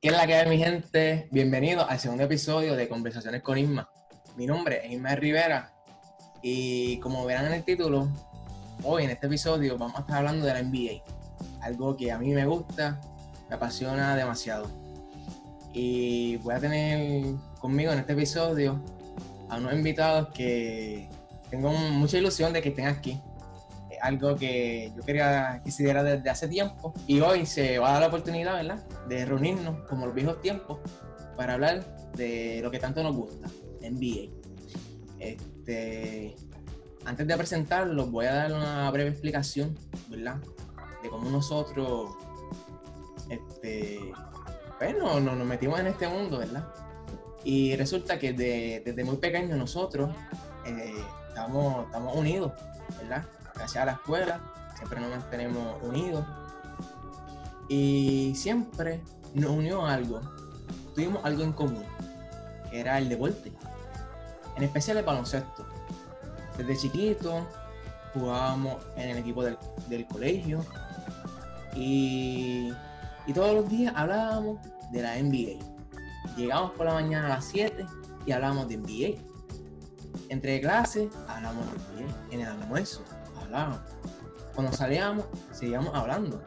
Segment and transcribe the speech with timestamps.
[0.00, 1.26] ¿Qué es la que hay, mi gente?
[1.32, 3.90] Bienvenidos al segundo episodio de Conversaciones con Isma.
[4.36, 5.72] Mi nombre es Isma Rivera
[6.40, 8.08] y como verán en el título,
[8.84, 11.02] hoy en este episodio vamos a estar hablando de la NBA.
[11.62, 13.00] Algo que a mí me gusta,
[13.48, 14.70] me apasiona demasiado.
[15.72, 18.80] Y voy a tener conmigo en este episodio
[19.48, 21.08] a unos invitados que
[21.50, 23.20] tengo mucha ilusión de que estén aquí
[24.00, 27.92] algo que yo quería que se diera desde hace tiempo y hoy se va a
[27.92, 30.78] dar la oportunidad, ¿verdad?, de reunirnos como los viejos tiempos
[31.36, 31.84] para hablar
[32.14, 33.48] de lo que tanto nos gusta,
[33.80, 34.30] NBA.
[35.18, 36.36] Este,
[37.04, 40.36] antes de presentarlo, voy a dar una breve explicación, ¿verdad?,
[41.02, 42.10] de cómo nosotros,
[43.30, 44.00] este,
[44.78, 46.66] bueno, nos, metimos en este mundo, ¿verdad?
[47.44, 50.10] Y resulta que desde muy pequeños nosotros
[50.66, 52.52] eh, estamos, estamos unidos,
[53.00, 53.24] ¿verdad?
[53.58, 54.40] Gracias a la escuela,
[54.76, 56.24] siempre nos mantenemos unidos.
[57.68, 59.02] Y siempre
[59.34, 60.20] nos unió algo,
[60.94, 61.84] tuvimos algo en común,
[62.70, 63.52] que era el deporte,
[64.56, 65.66] en especial el baloncesto.
[66.56, 67.46] Desde chiquito
[68.14, 69.58] jugábamos en el equipo del,
[70.10, 70.64] colegio
[71.76, 72.72] y,
[73.26, 74.58] y todos los días hablábamos
[74.90, 75.62] de la NBA.
[76.36, 77.84] Llegábamos por la mañana a las 7
[78.24, 79.20] y hablábamos de NBA.
[80.30, 82.34] Entre clases hablábamos de NBA.
[82.34, 83.04] En el almuerzo
[84.54, 86.42] cuando salíamos, seguíamos hablando.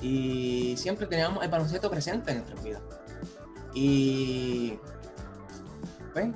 [0.00, 2.80] Y siempre teníamos el baloncesto presente en nuestra vida.
[3.74, 4.78] Y
[6.12, 6.28] pues,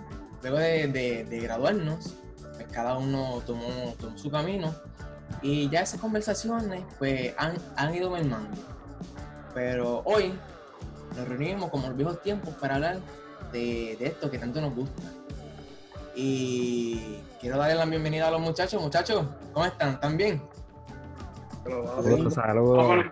[0.42, 2.14] luego de, graduarnos,
[2.54, 4.74] pues cada uno tomó, su camino.
[5.40, 8.56] Y ya esas conversaciones pues han, han ido mermando.
[9.54, 10.34] Pero hoy
[11.16, 13.00] nos reunimos como los viejos tiempos para hablar
[13.52, 15.02] de esto que tanto nos gusta.
[16.14, 18.82] Y quiero darle la bienvenida a los muchachos.
[18.82, 19.94] Muchachos, ¿cómo están?
[19.94, 20.42] ¿Están bien?
[21.64, 22.34] Saludos.
[22.34, 23.04] Saludos.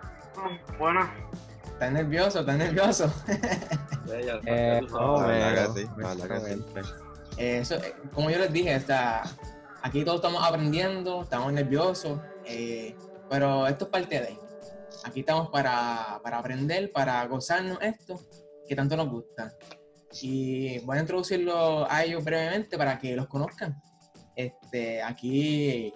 [0.77, 1.09] Bueno.
[1.65, 2.39] ¿Estás nervioso?
[2.41, 3.11] ¿Estás nervioso?
[4.45, 5.31] eh, no,
[7.37, 9.23] Eso, eh, como yo les dije, está,
[9.81, 12.95] aquí todos estamos aprendiendo, estamos nerviosos, eh,
[13.29, 14.39] pero esto es parte de.
[15.05, 18.19] Aquí estamos para, para aprender, para gozarnos esto
[18.67, 19.55] que tanto nos gusta.
[20.21, 23.81] Y voy a introducirlo a ellos brevemente para que los conozcan.
[24.35, 25.93] Este, aquí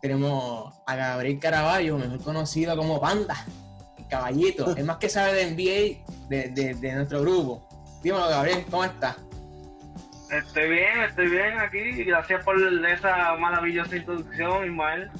[0.00, 3.36] tenemos a Gabriel Caraballo, mejor conocido como Panda,
[3.98, 7.68] el caballito, es más que sabe de NBA de, de, nuestro grupo.
[8.02, 9.16] Dímelo, Gabriel, ¿cómo estás?
[10.30, 12.04] Estoy bien, estoy bien aquí.
[12.04, 12.56] Gracias por
[12.86, 15.10] esa maravillosa introducción, Ismael.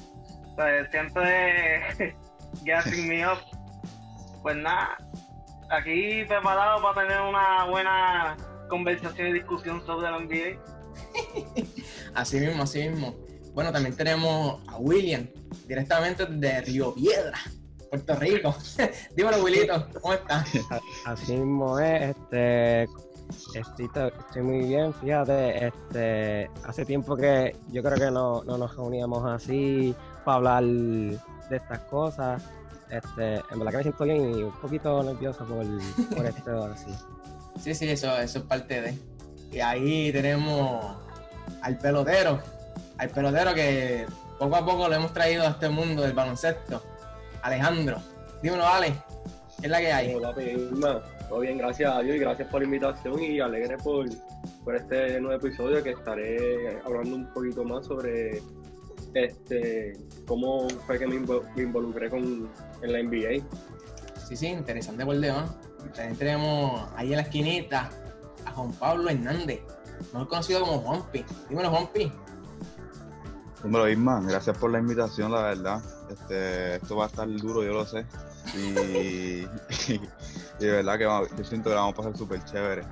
[0.54, 2.14] Pues, siempre
[2.64, 3.38] getting me up.
[4.42, 4.96] Pues nada,
[5.70, 8.36] aquí preparado para tener una buena
[8.68, 10.60] conversación y discusión sobre la NBA.
[12.14, 13.14] así mismo, así mismo.
[13.54, 15.26] Bueno, también tenemos a William,
[15.66, 17.38] directamente de Río Piedra,
[17.88, 18.54] Puerto Rico.
[19.16, 20.48] Dímelo, Wilito, ¿cómo estás?
[21.04, 22.84] Así mismo es, este,
[23.54, 28.76] estoy, estoy, muy bien, fíjate, este, hace tiempo que yo creo que no, no nos
[28.76, 29.94] reuníamos así
[30.24, 32.42] para hablar de estas cosas.
[32.90, 35.64] Este, en verdad que me siento bien y un poquito nervioso por,
[36.16, 36.90] por esto así.
[37.60, 38.98] Sí, sí, eso, eso es parte de.
[39.52, 40.96] Y ahí tenemos
[41.62, 42.40] al pelotero,
[42.98, 44.06] al pelotero que
[44.38, 46.82] poco a poco lo hemos traído a este mundo del baloncesto.
[47.42, 47.98] Alejandro,
[48.42, 48.94] dímelo, Ale,
[49.60, 50.14] ¿qué es la que hay?
[50.14, 50.34] Hola,
[51.28, 54.06] todo bien, gracias a Dios y gracias por la invitación y alegre por,
[54.64, 58.42] por este nuevo episodio que estaré hablando un poquito más sobre
[59.14, 62.48] este cómo fue que me, involucré con,
[62.82, 63.44] en la NBA.
[64.28, 65.50] Sí, sí, interesante por demás.
[65.94, 67.90] También tenemos ahí en la esquinita
[68.44, 69.60] a Juan Pablo Hernández,
[70.12, 71.24] mejor conocido como Juanpi.
[71.48, 72.12] Dímelo, Juanpi.
[73.62, 75.82] Dímelo, Isma, gracias por la invitación, la verdad.
[76.10, 78.06] Este, esto va a estar duro, yo lo sé.
[78.56, 79.40] Y,
[80.60, 82.82] de verdad que yo siento que la vamos a pasar súper chévere.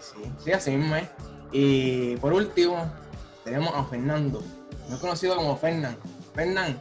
[0.00, 1.08] Sí, sí, sí, así mismo es.
[1.52, 2.90] Y por último,
[3.44, 4.42] tenemos a Fernando,
[4.88, 5.98] no conocido como Fernán.
[6.34, 6.80] Fernán,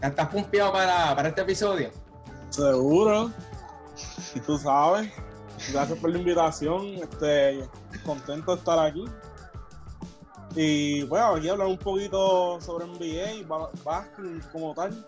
[0.00, 1.90] ¿ya estás pumpeado para, para este episodio?
[2.50, 3.30] Seguro.
[4.46, 5.10] Tú sabes.
[5.72, 6.86] Gracias por la invitación.
[6.94, 7.68] Este,
[8.04, 9.04] contento de estar aquí.
[10.56, 15.04] Y bueno, aquí hablar un poquito sobre NBA y básquet como tal.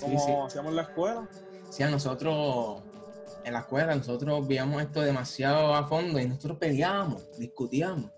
[0.00, 1.28] Como hacíamos en la escuela.
[1.70, 2.82] Sí, a nosotros
[3.44, 8.10] en la escuela, nosotros veíamos esto demasiado a fondo y nosotros peleábamos, discutíamos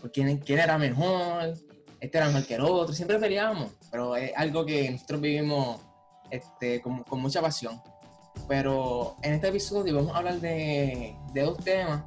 [0.00, 1.54] por quién, quién era mejor,
[2.00, 5.80] este era mejor que el otro, siempre peleábamos, pero es algo que nosotros vivimos
[6.30, 7.80] este, con, mucha pasión.
[8.48, 12.02] Pero en este episodio vamos a hablar de, dos temas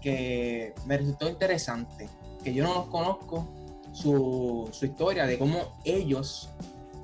[0.00, 2.08] que me resultó interesante,
[2.42, 3.48] que yo no los conozco,
[3.92, 6.50] su, historia, de cómo ellos,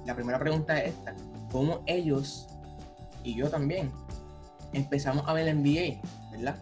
[0.04, 1.14] la primera pregunta es esta,
[1.52, 2.48] cómo ellos
[3.22, 3.92] y yo también
[4.72, 6.00] empezamos a ver la NBA,
[6.32, 6.56] ¿verdad?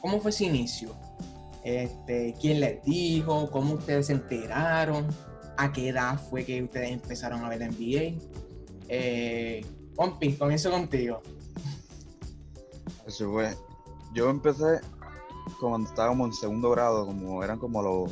[0.00, 0.94] ¿Cómo fue ese inicio?
[1.64, 3.50] Este, ¿Quién les dijo?
[3.50, 5.06] ¿Cómo ustedes se enteraron?
[5.56, 8.20] ¿A qué edad fue que ustedes empezaron a ver NBA?
[8.88, 9.64] Eh,
[9.96, 11.22] Pompi, comienzo contigo.
[13.06, 13.56] Eso fue.
[14.12, 14.80] Yo empecé
[15.58, 18.10] cuando estaba como en segundo grado, como eran como los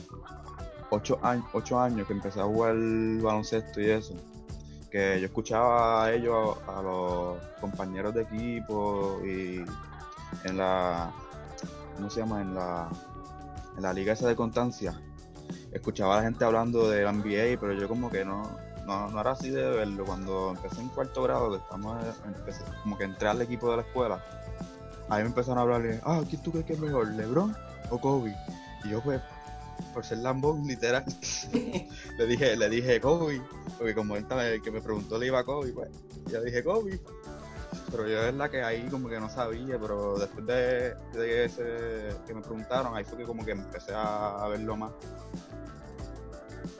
[0.91, 2.75] ocho años, ocho años que empecé a jugar
[3.21, 4.15] baloncesto y eso.
[4.91, 9.65] Que yo escuchaba a ellos, a los compañeros de equipo y
[10.45, 11.13] en la,
[11.97, 12.43] ¿cómo se llama?
[12.43, 12.91] En la,
[13.77, 15.01] en la liga esa de constancia.
[15.73, 19.21] Escuchaba a la gente hablando de la NBA, pero yo como que no, no, no
[19.21, 20.05] era así de verlo.
[20.05, 21.99] Cuando empecé en cuarto grado, estamos,
[22.83, 24.25] como que entré al equipo de la escuela,
[25.09, 27.57] ahí me empezaron a hablar, ah, ¿quién tú crees que es mejor, LeBron
[27.91, 28.35] o Kobe?
[28.85, 29.21] Y yo pues,
[29.93, 31.05] por ser lambón, literal,
[32.19, 33.41] le dije, le dije Kobe,
[33.79, 35.91] porque como esta el que me preguntó le iba a Kobe, pues,
[36.31, 37.01] yo dije Kobe.
[37.91, 42.17] Pero yo es la que ahí como que no sabía, pero después de, de ese,
[42.27, 44.93] que me preguntaron, ahí fue que como que empecé a, a verlo más.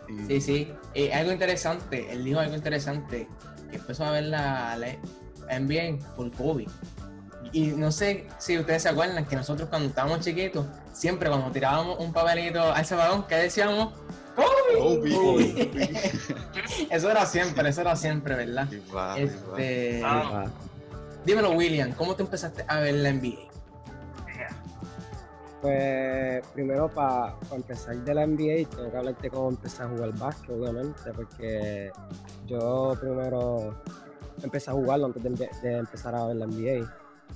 [0.09, 0.73] Y- Sí, sí.
[0.95, 3.29] Eh, algo interesante, él dijo algo interesante,
[3.71, 6.67] que empezó a ver la, la NBA por Kobe.
[7.53, 11.99] Y no sé si ustedes se acuerdan que nosotros cuando estábamos chiquitos, siempre cuando tirábamos
[11.99, 13.93] un papelito al balón, ¿qué decíamos?
[14.37, 14.79] ¡Kobe!
[15.15, 15.71] Kobe.
[16.91, 18.69] eso era siempre, eso era siempre, ¿verdad?
[18.71, 19.31] Y va, y va.
[19.59, 20.45] Este, Ah.
[21.25, 23.49] Dímelo, William, ¿cómo tú empezaste a ver la NBA?
[25.61, 30.51] Pues primero para empezar de la NBA tengo que hablarte cómo empecé a jugar básquet,
[30.51, 31.93] obviamente, porque
[32.47, 33.77] yo primero
[34.43, 36.85] empecé a jugarlo antes de, empe- de empezar a ver la NBA.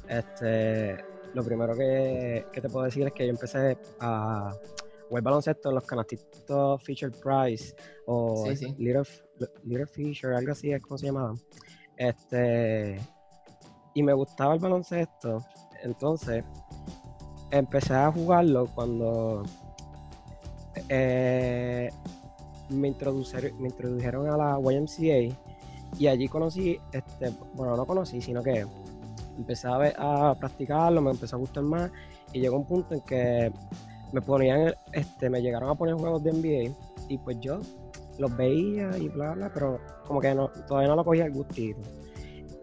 [0.09, 0.99] Este,
[1.35, 4.53] lo primero que, que te puedo decir es que yo empecé a
[5.09, 8.75] jugar baloncesto en los canastitos Feature Price o Sí, sí.
[8.77, 9.05] Little,
[9.63, 11.37] Little Feature, algo así es como se llamaban.
[11.97, 13.01] Este,
[13.97, 15.43] y me gustaba el baloncesto,
[15.83, 16.45] entonces
[17.51, 19.43] empecé a jugarlo cuando
[20.91, 21.89] eh,
[22.69, 25.35] me, introdujeron, a la YMCA
[25.99, 28.67] y allí conocí, este, bueno, no conocí, sino que
[29.39, 31.91] empecé a practicarlo, me empezó a gustar más
[32.35, 33.51] y llegó un punto en que
[34.13, 36.77] me ponían, este, me llegaron a poner juegos de NBA
[37.09, 37.61] y pues yo
[38.19, 41.81] los veía y bla, bla, pero como que no, todavía no lo cogía el gustito.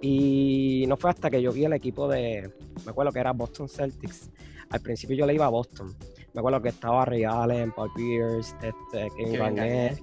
[0.05, 2.51] Y no fue hasta que yo vi el equipo de,
[2.83, 4.29] me acuerdo que era Boston Celtics.
[4.69, 5.95] Al principio yo le iba a Boston.
[6.33, 9.99] Me acuerdo que estaba Ray Allen, Paul Pierce, este, Kevin Garnett.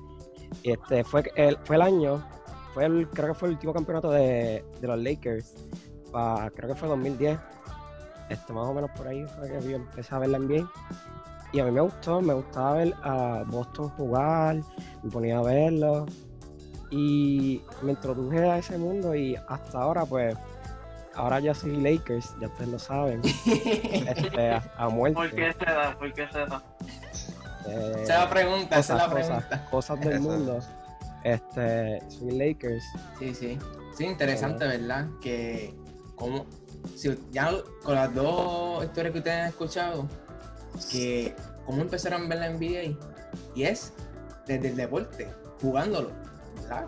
[0.63, 2.27] Y este fue el, fue el año,
[2.73, 5.53] fue el, creo que fue el último campeonato de, de los Lakers.
[6.11, 7.39] pa- creo que fue 2010.
[8.31, 10.71] Este, más o menos por ahí fue que yo empecé a ver la NBA.
[11.53, 14.63] Y a mí me gustó, me gustaba ver a Boston jugar,
[15.03, 16.07] me ponía a verlo.
[16.91, 20.35] Y me introduje a ese mundo y hasta ahora pues,
[21.15, 25.15] ahora ya soy Lakers, ya ustedes lo saben, este, a, a muerte.
[25.15, 25.97] ¿Por qué se da?
[25.99, 26.63] ¿Por qué se da?
[27.69, 29.49] Eh, Esa es la pregunta, esa es la cosas, pregunta.
[29.71, 30.61] cosas, cosas del mundo.
[31.23, 32.85] Este, soy Lakers.
[33.19, 33.59] Sí, sí.
[33.97, 35.07] Sí, interesante, ¿verdad?
[35.21, 35.75] Que
[36.17, 36.47] como
[36.97, 37.51] si ya
[37.83, 40.09] con las dos historias que ustedes han escuchado,
[40.91, 41.35] que
[41.67, 42.97] cómo empezaron a ver la NBA
[43.55, 43.93] y es
[44.47, 45.29] desde el deporte,
[45.61, 46.11] jugándolo,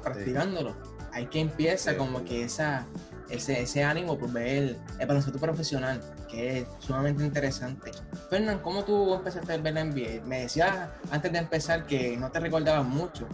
[0.03, 0.75] Practicándolo.
[1.13, 2.87] Ahí que empieza Sí, como que esa
[3.33, 7.91] ese, ese ánimo por ver el baloncesto profesional, que es sumamente interesante.
[8.29, 10.25] Fernán, ¿cómo tú empezaste a ver la NBA?
[10.27, 13.27] Me decías antes de empezar que no te recordabas mucho,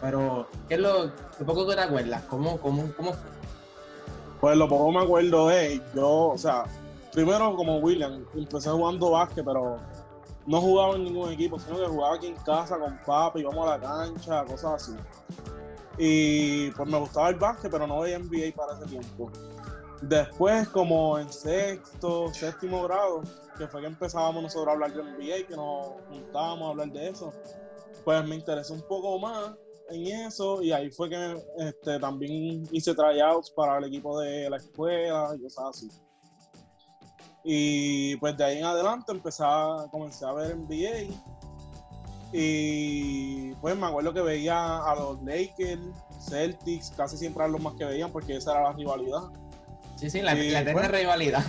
[0.00, 2.22] pero ¿qué es lo, lo poco que te acuerdas?
[2.28, 3.30] ¿Cómo, cómo, cómo fue?
[4.40, 6.64] Pues lo poco me acuerdo es, yo, o sea,
[7.12, 9.78] primero como William, empecé jugando básquet, pero
[10.46, 13.78] no jugaba en ningún equipo, sino que jugaba aquí en casa con papi, íbamos a
[13.78, 14.92] la cancha, cosas así.
[15.98, 19.30] Y pues me gustaba el básquet, pero no veía NBA para ese tiempo.
[20.02, 23.22] Después, como en sexto, séptimo grado,
[23.56, 27.08] que fue que empezábamos nosotros a hablar de NBA, que nos juntábamos a hablar de
[27.08, 27.32] eso,
[28.04, 29.54] pues me interesó un poco más
[29.88, 34.56] en eso y ahí fue que este, también hice tryouts para el equipo de la
[34.58, 35.88] escuela y cosas así.
[37.44, 39.44] Y pues de ahí en adelante empecé
[39.90, 41.14] comencé a ver NBA
[42.32, 45.80] y pues me acuerdo que veía a los Lakers,
[46.28, 49.22] Celtics, casi siempre eran los más que veían porque esa era la rivalidad.
[49.96, 50.88] Sí, sí, la, Sí, la bueno.
[50.88, 51.44] rivalidad.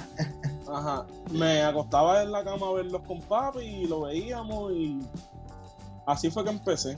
[0.71, 1.05] Ajá.
[1.31, 4.99] Me acostaba en la cama a verlos con papi y lo veíamos y
[6.05, 6.97] así fue que empecé.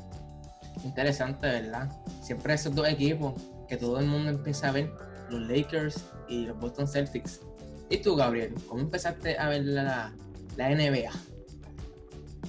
[0.84, 1.90] Interesante, ¿verdad?
[2.22, 3.34] Siempre esos dos equipos
[3.68, 4.92] que todo el mundo empieza a ver,
[5.30, 7.42] los Lakers y los Boston Celtics.
[7.90, 8.54] ¿Y tú, Gabriel?
[8.68, 10.14] ¿Cómo empezaste a ver la,
[10.56, 11.12] la NBA?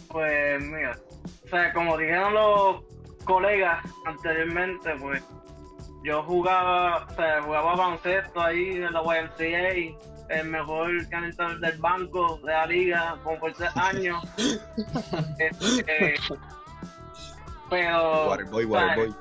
[0.09, 0.99] Pues mira,
[1.51, 2.83] sea, como dijeron los
[3.25, 5.23] colegas anteriormente, pues
[6.03, 9.97] yo jugaba, o sea, jugaba baloncesto ahí en la YMCA,
[10.31, 14.23] el mejor cantor del banco de la liga, como por tres años.
[15.39, 16.15] Este,
[17.69, 19.15] pero, Waterboy, Waterboy.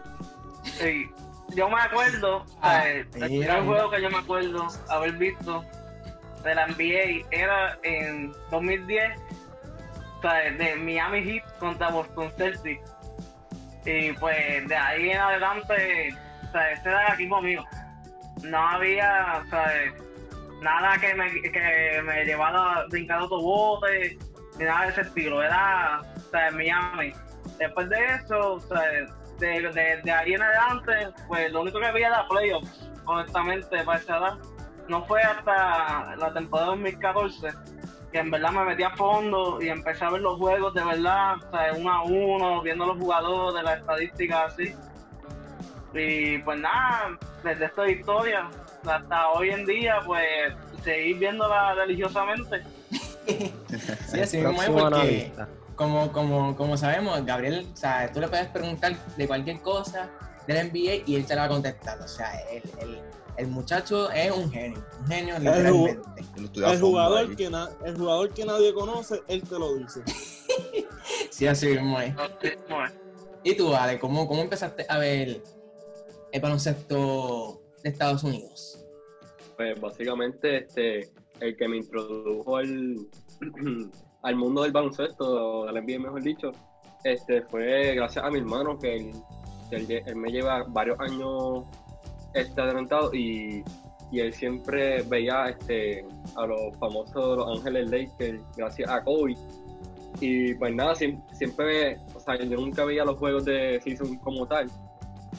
[0.63, 1.09] sí,
[1.55, 5.63] yo me acuerdo, Ah, sea, el primer juego que yo me acuerdo haber visto
[6.43, 9.19] de la NBA era en 2010,
[10.21, 12.91] de Miami Heat contra Boston Celtics.
[13.85, 17.63] Y pues de ahí en adelante, o ese era el equipo mío.
[18.43, 19.71] No había, o sea,
[20.61, 24.17] nada que me, que me llevara brincando otro bote,
[24.57, 25.41] ni nada de ese estilo.
[25.41, 27.13] Era, o Miami.
[27.57, 28.81] Después de eso, o sea,
[29.39, 33.99] de, de, de ahí en adelante, pues lo único que había era playoffs, honestamente, para
[33.99, 34.38] esa edad.
[34.88, 37.49] No fue hasta la temporada 2014
[38.11, 41.35] que en verdad me metí a fondo y empecé a ver los juegos de verdad,
[41.37, 44.73] o sea, uno a uno, viendo los jugadores, las estadísticas así.
[45.93, 48.49] Y pues nada, desde esta historia
[48.85, 52.63] hasta hoy en día, pues seguir viéndola religiosamente.
[54.07, 55.31] Sí, así mismo es porque,
[55.75, 60.09] como, como, como sabemos, Gabriel, o sea, tú le puedes preguntar de cualquier cosa
[60.47, 61.99] del NBA y él te la va a contestar.
[62.01, 62.99] O sea, el, el,
[63.39, 66.01] el muchacho es un genio, un genio El literalmente.
[66.36, 70.01] El jugador, que na- el jugador que nadie conoce, él te lo dice.
[71.31, 72.13] Sí, así mismo es.
[73.43, 75.41] ¿Y tú, Ale, cómo, cómo empezaste a ver
[76.31, 78.86] el baloncesto de Estados Unidos?
[79.55, 82.98] Pues básicamente este, el que me introdujo al,
[84.24, 86.51] al mundo del baloncesto, del NBA mejor dicho,
[87.05, 89.12] este, fue gracias a mi hermano que él,
[89.69, 91.63] que él, lle- él me lleva varios años
[92.33, 93.63] este, adelantado y,
[94.12, 96.05] y él siempre veía este,
[96.36, 99.36] a los famosos Los Ángeles Lakers gracias a Kobe.
[100.21, 104.45] Y pues nada, siem- siempre, o sea, yo nunca veía los juegos de season como
[104.48, 104.67] tal.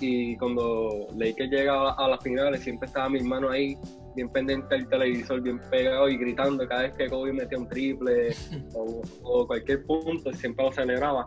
[0.01, 3.77] Y cuando Lakers llegaba a las finales, siempre estaba mi hermano ahí,
[4.15, 8.29] bien pendiente del televisor, bien pegado y gritando cada vez que Kobe metía un triple
[8.75, 11.27] o, o cualquier punto, siempre lo celebraba.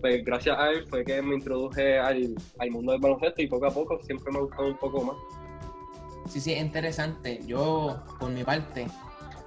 [0.00, 3.66] Pues gracias a él fue que me introduje al, al mundo del baloncesto y poco
[3.66, 5.16] a poco siempre me ha gustado un poco más.
[6.28, 7.40] Sí, sí, es interesante.
[7.46, 8.86] Yo, por mi parte,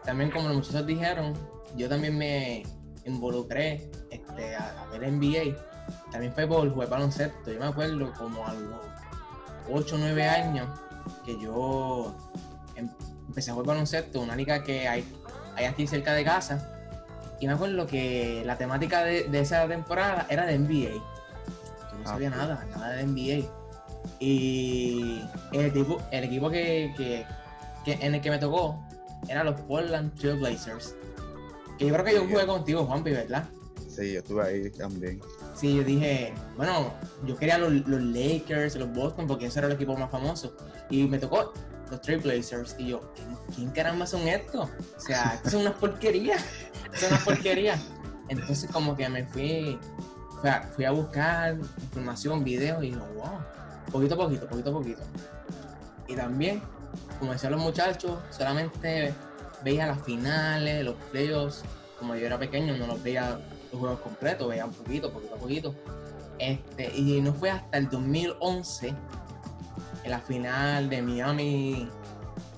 [0.05, 1.33] también como los muchachos dijeron,
[1.75, 2.63] yo también me
[3.05, 5.55] involucré este, a, a ver NBA.
[6.12, 7.51] También fue por jugar baloncesto.
[7.51, 8.79] Yo me acuerdo como a los
[9.71, 10.67] 8 o 9 años
[11.25, 12.15] que yo
[12.75, 12.89] em-
[13.27, 15.03] empecé a jugar baloncesto, una liga que hay,
[15.55, 16.78] hay aquí cerca de casa.
[17.39, 20.89] Y me acuerdo que la temática de, de esa temporada era de NBA.
[20.93, 21.00] Yo
[21.98, 23.48] no Ah, sabía nada, nada de NBA.
[24.19, 25.22] Y
[25.53, 27.25] el, tipo, el equipo que, que-
[27.86, 28.84] que- en el que me tocó
[29.27, 30.96] era los Portland Trail Blazers.
[31.77, 33.46] Que yo creo que yo jugué contigo, Juanpi, ¿verdad?
[33.89, 35.22] Sí, yo estuve ahí también.
[35.55, 36.93] Sí, yo dije, bueno,
[37.25, 40.55] yo quería los, los Lakers, los Boston, porque ese era el equipo más famoso.
[40.89, 41.53] Y me tocó
[41.89, 42.75] los Trail Blazers.
[42.77, 44.69] Y yo, ¿quién, quién caramba son estos?
[44.98, 46.43] O sea, son unas porquerías.
[46.93, 47.81] Son unas porquerías.
[48.27, 49.79] Entonces, como que me fui,
[50.39, 53.39] fui a, fui a buscar información, videos, y digo, wow,
[53.91, 55.01] poquito a poquito, poquito a poquito.
[56.08, 56.62] Y también,
[57.19, 59.13] como decían los muchachos, solamente
[59.63, 61.63] veía las finales, los playoffs.
[61.98, 63.39] Como yo era pequeño, no los veía
[63.72, 65.75] los juegos completos, veía un poquito, poquito a poquito.
[66.39, 68.93] Este, y no fue hasta el 2011,
[70.03, 71.89] en la final de Miami,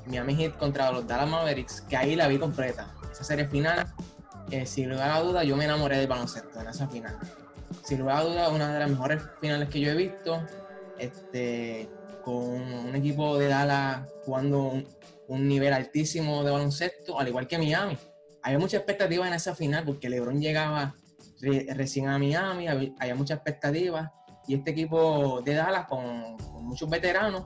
[0.05, 2.87] Miami Heat contra los Dallas Mavericks, que ahí la vi completa.
[3.11, 3.91] Esa serie final,
[4.51, 7.17] eh, sin lugar a duda, yo me enamoré del baloncesto en esa final.
[7.83, 10.45] Sin lugar a duda, una de las mejores finales que yo he visto,
[10.97, 11.89] este,
[12.19, 14.73] con un equipo de Dallas jugando
[15.27, 17.97] un, nivel altísimo de baloncesto, al igual que Miami.
[18.43, 20.95] Había mucha expectativa en esa final porque LeBron llegaba
[21.39, 24.13] re- recién a Miami, había, había mucha expectativa
[24.47, 27.45] y este equipo de Dallas con, con muchos veteranos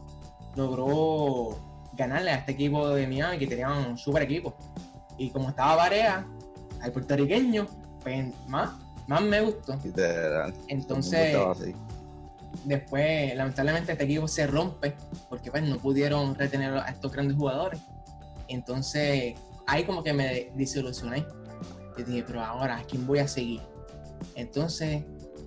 [0.55, 4.57] logró ganarle a este equipo de Miami que tenía un super equipo.
[5.17, 6.27] Y como estaba Barea,
[6.81, 7.67] al puertorriqueño,
[8.01, 8.71] pues más,
[9.07, 9.77] más me gustó.
[10.67, 11.37] Entonces,
[12.63, 14.95] después, lamentablemente, este equipo se rompe
[15.29, 17.79] porque pues no pudieron retener a estos grandes jugadores.
[18.47, 19.35] Entonces,
[19.67, 21.25] ahí como que me desilusioné.
[21.97, 23.61] Y dije, pero ahora, ¿a quién voy a seguir?
[24.35, 25.03] Entonces,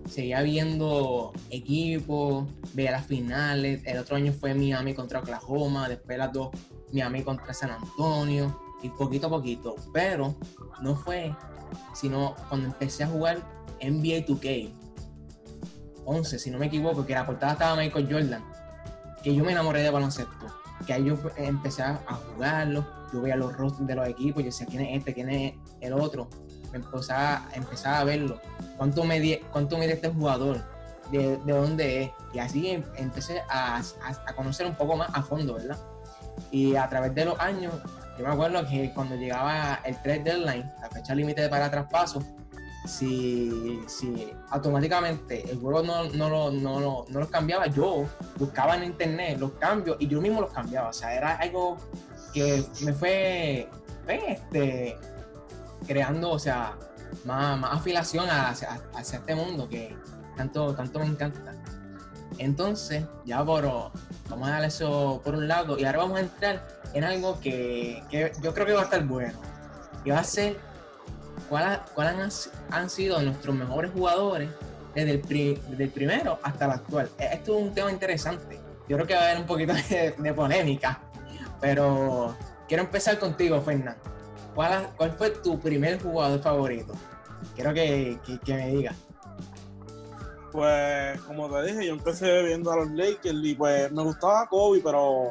[0.08, 3.82] seguía viendo equipos, veía las finales.
[3.84, 6.50] El otro año fue Miami contra Oklahoma, después las dos,
[6.92, 9.76] Miami contra San Antonio, y poquito a poquito.
[9.92, 10.34] Pero
[10.80, 11.34] no fue,
[11.94, 13.38] sino cuando empecé a jugar
[13.80, 14.72] NBA 2K,
[16.04, 18.44] 11, si no me equivoco, que la portada estaba Michael Jordan,
[19.22, 20.46] que yo me enamoré de baloncesto,
[20.86, 21.96] que ahí yo empecé a
[22.34, 25.14] jugarlo, yo veía los rostros de los equipos, yo decía, ¿quién es este?
[25.14, 26.28] ¿quién es el otro?
[26.72, 28.40] Me empezaba, empezaba a verlo,
[28.76, 30.64] ¿cuánto mide, cuánto mide este jugador?
[31.10, 32.10] de, de dónde es.
[32.34, 33.80] Y así em- empecé a-
[34.26, 35.78] a conocer un poco más a fondo, ¿verdad?
[36.50, 37.72] Y a través de los años,
[38.18, 42.22] yo me acuerdo que cuando llegaba el trade deadline, la fecha límite para traspaso,
[42.86, 48.06] si, si automáticamente el juego no, no, lo- no, lo- no los cambiaba, yo
[48.36, 50.88] buscaba en internet los cambios y yo mismo los cambiaba.
[50.88, 51.76] O sea, era algo
[52.32, 53.68] que me fue
[54.04, 54.96] pues, este,
[55.86, 56.76] creando, o sea,
[57.24, 59.94] más, más afilación hacia, hacia este mundo que
[60.36, 61.54] tanto, tanto me encanta.
[62.38, 63.64] Entonces, ya por,
[64.28, 68.02] vamos a dar eso por un lado y ahora vamos a entrar en algo que,
[68.10, 69.38] que yo creo que va a estar bueno.
[70.04, 70.56] Y va a ser
[71.48, 72.14] cuáles cuáles
[72.70, 74.48] han, han sido nuestros mejores jugadores
[74.94, 77.10] desde el, pri- desde el primero hasta el actual.
[77.18, 78.60] E- Esto es un tema interesante.
[78.88, 79.72] Yo creo que va a haber un poquito
[80.18, 81.00] de, polémica,
[81.60, 82.34] pero
[82.66, 83.96] quiero empezar contigo, Fernán.
[84.54, 86.94] ¿Cuál, ¿Cuál fue tu primer jugador favorito?
[87.54, 88.96] Quiero que, que, que me digas.
[90.50, 94.80] Pues, como te dije, yo empecé viendo a los Lakers y pues me gustaba Kobe,
[94.82, 95.28] pero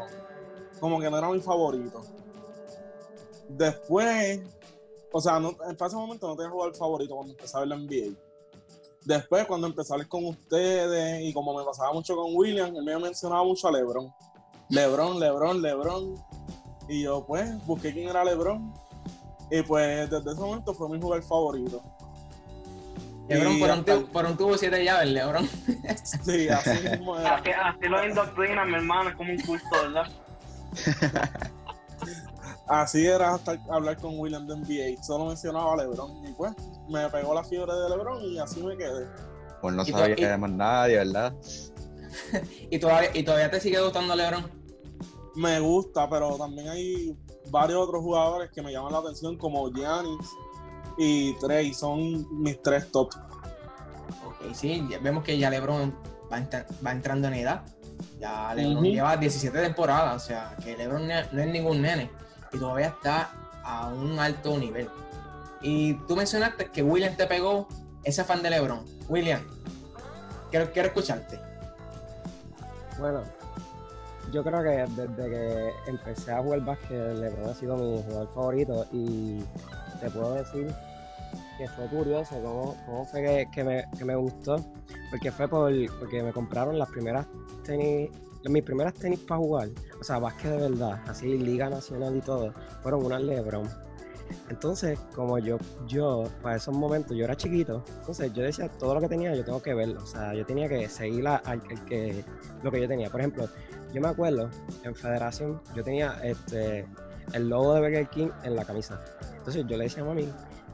[0.80, 2.04] como que no era mi favorito.
[3.50, 4.42] Después,
[5.12, 7.78] o sea, no, en ese momento no tenía jugador favorito cuando empecé a ver la
[7.78, 8.16] NBA.
[9.06, 12.84] Después, cuando empecé a hablar con ustedes y como me pasaba mucho con William, él
[12.84, 14.12] me mencionaba mucho a LeBron.
[14.70, 16.16] LeBron, LeBron, LeBron.
[16.90, 18.74] Y yo, pues, busqué quién era LeBron.
[19.50, 21.82] Y pues, desde ese momento fue mi jugador favorito.
[23.30, 25.50] Lebron por un, hasta- tubo, por un tubo siete llaves, Lebron.
[26.24, 27.36] Sí, así mismo era.
[27.36, 30.06] Así, así lo indoctrinan, mi hermano, es como un culto, ¿verdad?
[32.68, 35.04] Así era hasta hablar con William de NBA.
[35.04, 36.26] Solo mencionaba a LeBron.
[36.28, 36.54] Y pues
[36.90, 39.08] me pegó la fiebre de LeBron y así me quedé.
[39.62, 41.34] Pues no sabía que era más nadie, ¿verdad?
[42.70, 44.52] y, todavía, y todavía te sigue gustando Lebron.
[45.36, 47.16] Me gusta, pero también hay
[47.50, 50.28] varios otros jugadores que me llaman la atención, como Giannis
[50.98, 51.74] y Trey.
[51.74, 53.10] Son mis tres top.
[54.26, 55.96] Ok, sí, ya vemos que ya LeBron
[56.32, 57.64] va, entra- va entrando en edad.
[58.20, 62.10] Ya LeBron lleva 17 temporadas, o sea, que LeBron no es ningún nene
[62.52, 63.30] y todavía está
[63.64, 64.90] a un alto nivel.
[65.62, 67.68] Y tú mencionaste que William te pegó
[68.04, 68.84] ese fan de LeBron.
[69.08, 69.42] William,
[70.50, 71.40] quiero, quiero escucharte.
[73.00, 73.24] Bueno,
[74.32, 78.88] yo creo que desde que empecé a jugar básquet, LeBron ha sido mi jugador favorito
[78.92, 79.44] y
[80.00, 80.74] te puedo decir
[81.58, 84.58] que fue curioso cómo, cómo fue que, que me, que me gustó,
[85.10, 87.26] porque fue por, porque me compraron las primeras
[87.64, 88.10] tenis,
[88.48, 92.54] mis primeras tenis para jugar, o sea, básquet de verdad, así liga nacional y todo,
[92.82, 93.68] fueron unas LeBron.
[94.50, 99.02] Entonces, como yo, yo, para esos momentos, yo era chiquito, entonces yo decía, todo lo
[99.02, 101.84] que tenía yo tengo que verlo, o sea, yo tenía que seguir a- al el
[101.86, 102.24] que,
[102.62, 103.10] lo que yo tenía.
[103.10, 103.48] Por ejemplo,
[103.94, 104.50] yo me acuerdo,
[104.84, 106.86] en Federación, yo tenía este,
[107.34, 109.02] el logo de Burger King en la camisa.
[109.38, 110.28] Entonces yo le decía a mami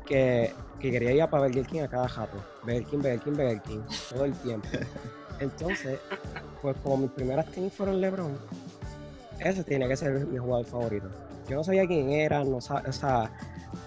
[0.06, 2.38] que, que quería ir a para Burger King a cada jato.
[2.64, 4.68] Burger King, Burger King, Burger King, todo el tiempo.
[5.40, 6.00] Entonces,
[6.62, 8.38] pues como mis primeras tenis fueron LeBron,
[9.40, 11.10] ese tiene que ser mi jugador favorito.
[11.50, 13.32] Yo no sabía quién era, no o sea,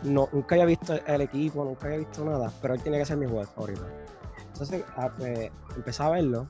[0.02, 3.26] nunca había visto el equipo, nunca había visto nada, pero él tiene que ser mi
[3.26, 3.86] jugador favorito.
[4.52, 6.46] Entonces, ah, pues, empecé a verlo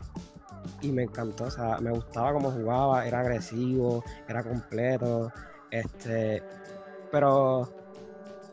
[0.80, 5.32] y me encantó, o sea, me gustaba cómo jugaba, era agresivo, era completo,
[5.70, 6.42] este,
[7.10, 7.68] pero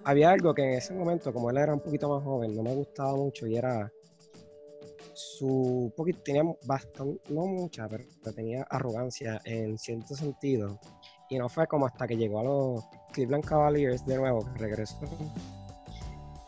[0.05, 2.75] había algo que en ese momento, como él era un poquito más joven, no me
[2.75, 3.91] gustaba mucho y era
[5.13, 8.03] su poquito, tenía bastante, no mucha, pero,
[8.35, 10.79] tenía arrogancia en cierto sentido.
[11.29, 14.99] Y no fue como hasta que llegó a los Cleveland Cavaliers de nuevo, que regresó,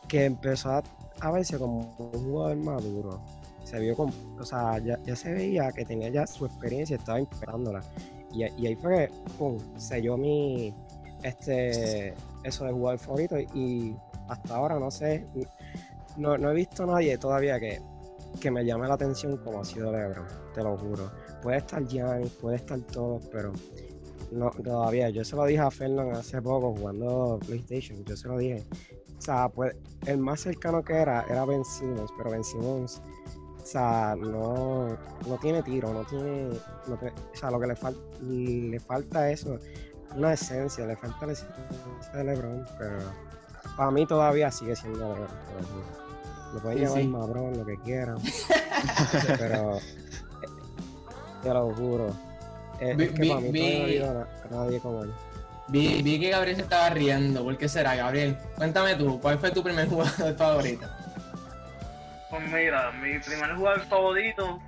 [0.07, 0.83] que empezó a,
[1.21, 3.21] a verse como un jugador maduro.
[3.63, 7.19] Se vio con, o sea, ya, ya se veía que tenía ya su experiencia, estaba
[7.19, 7.81] imperándola.
[8.31, 10.73] Y, y ahí fue que, pum, selló mi,
[11.23, 12.13] este,
[12.45, 13.37] eso de jugador favorito.
[13.39, 13.95] Y
[14.29, 15.25] hasta ahora no sé,
[16.17, 17.81] no, no he visto a nadie todavía que,
[18.39, 21.11] que me llame la atención como ha sido LeBron, te lo juro.
[21.41, 23.53] Puede estar Giannis, puede estar todo, pero
[24.31, 25.09] no, todavía.
[25.09, 28.63] Yo se lo dije a Fernan hace poco jugando PlayStation, yo se lo dije.
[29.17, 33.01] O sea, pues, el más cercano que era era Ben Simmons, pero Ben Simmons,
[33.61, 38.79] o sea, no, no tiene tiro, no tiene, o sea, lo que le, fal- le
[38.79, 39.57] falta eso,
[40.15, 41.57] una esencia, le falta la esencia
[42.13, 42.97] de LeBron, pero
[43.77, 45.27] para mí todavía sigue siendo LeBron.
[46.53, 47.07] lo pueden Sí, llamar sí.
[47.07, 48.17] Mabrón, lo que quieran,
[49.37, 49.79] pero
[51.43, 52.13] te lo juro.
[52.79, 55.03] Es, Vi- es que vi- para mí vi- todavía no ha habido na- nadie como
[55.03, 55.13] él.
[55.67, 57.43] Vi, vi que Gabriel se estaba riendo.
[57.43, 58.37] ¿Por qué será, Gabriel?
[58.55, 60.87] Cuéntame tú, ¿cuál fue tu primer jugador favorito?
[62.29, 64.59] Pues mira, mi primer jugador favorito,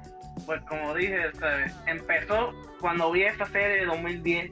[0.45, 4.51] pues como dije, o sea, empezó cuando vi esta serie de 2010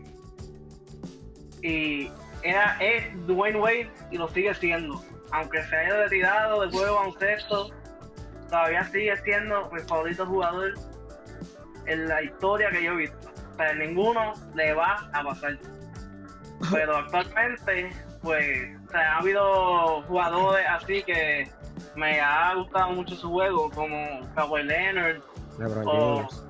[1.66, 2.12] y
[2.44, 6.92] era es Dwayne Wade y lo sigue siendo, aunque se haya retirado del juego de
[6.92, 7.72] baloncesto,
[8.50, 10.76] todavía sigue siendo mi favorito jugador
[11.88, 13.32] en la historia que yo he visto.
[13.54, 15.58] O sea, ninguno le va a pasar.
[16.72, 21.50] Pero actualmente, pues, o sea, ha habido jugadores así que
[21.96, 23.98] me ha gustado mucho su juego, como
[24.36, 25.22] Kawhi Leonard
[25.58, 26.44] LeBron o James.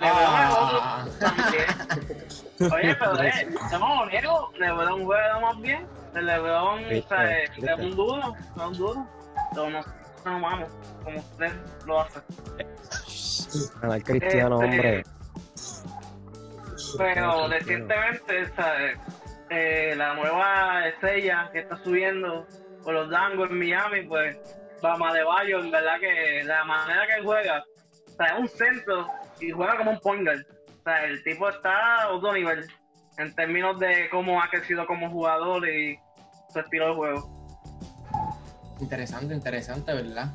[0.00, 1.04] Ah.
[1.18, 2.28] LeBron también.
[2.70, 5.86] Oye, pero eh, estamos unidos, LeBron juega más bien.
[6.14, 7.74] El LeBron, Viste, es viste.
[7.74, 9.06] un duro, es un duro.
[9.54, 9.80] Pero no
[10.24, 10.68] no vamos,
[11.02, 11.52] como usted
[11.86, 12.20] lo hace.
[13.82, 15.04] Ah, el cristiano, Este, hombre.
[16.98, 18.98] Pero recientemente, ¿sabes?
[19.50, 22.46] Eh, la nueva estrella que está subiendo
[22.82, 24.36] por los Dangos en Miami, pues
[24.80, 27.64] Bama de Bayo, en verdad que la manera que juega,
[28.06, 29.08] o sea, es un centro
[29.40, 30.44] y juega como un point guard.
[30.82, 32.66] O sea, el tipo está a otro nivel
[33.18, 35.96] en términos de cómo ha crecido como jugador y
[36.52, 37.46] su estilo de juego.
[38.80, 40.32] Interesante, interesante, ¿verdad?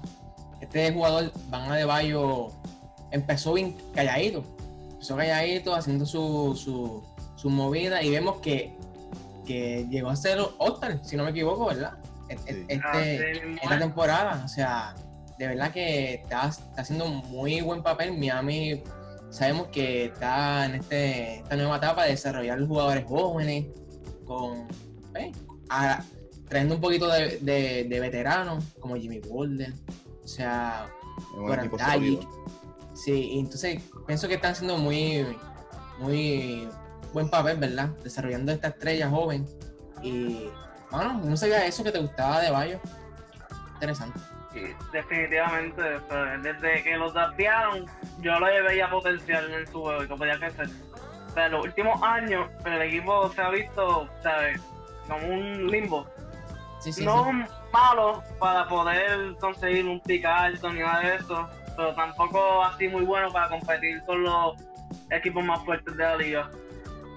[0.62, 2.48] Este jugador, Van Adebayo,
[3.12, 4.44] empezó bien calladito.
[4.94, 7.04] Empezó calladito, haciendo su, su,
[7.36, 8.74] su movida y vemos que,
[9.46, 11.98] que llegó a ser All-Star, si no me equivoco, ¿verdad?
[12.30, 12.66] E- Sí.
[12.70, 13.80] e- Así Este, mismo esta es.
[13.82, 14.96] temporada, o sea,
[15.38, 18.18] de verdad que está, está haciendo un muy buen papel.
[18.18, 18.82] Miami,
[19.30, 23.68] sabemos que está en este, esta nueva etapa de desarrollar jugadores jóvenes,
[24.26, 24.68] con
[25.16, 25.32] eh,
[25.70, 26.04] a-
[26.48, 29.74] trayendo un poquito de, de, de veteranos, como Jimmy Butler,
[30.24, 30.88] o sea,
[31.36, 31.70] Goran.
[32.94, 35.26] Sí, y entonces pienso que están haciendo muy,
[36.00, 36.68] muy
[37.14, 37.90] buen papel, ¿verdad?
[38.04, 39.46] Desarrollando esta estrella joven.
[40.02, 40.48] Y,
[40.92, 42.80] bueno, no sabía eso que te gustaba de Bayo.
[43.74, 44.20] Interesante.
[44.54, 45.82] Sí, definitivamente,
[46.42, 47.86] desde que lo draftearon,
[48.20, 50.70] yo le veía potencial en su juego y que podía crecer.
[51.28, 54.62] O sea, en los últimos años, el equipo se ha visto, ¿sabes?
[55.08, 56.08] Como un limbo.
[56.80, 57.32] Sí, sí, no
[57.72, 63.04] malo para poder conseguir un pick alto ni nada de eso, pero tampoco así muy
[63.04, 64.56] bueno para competir con los
[65.12, 66.50] equipos más fuertes de la liga.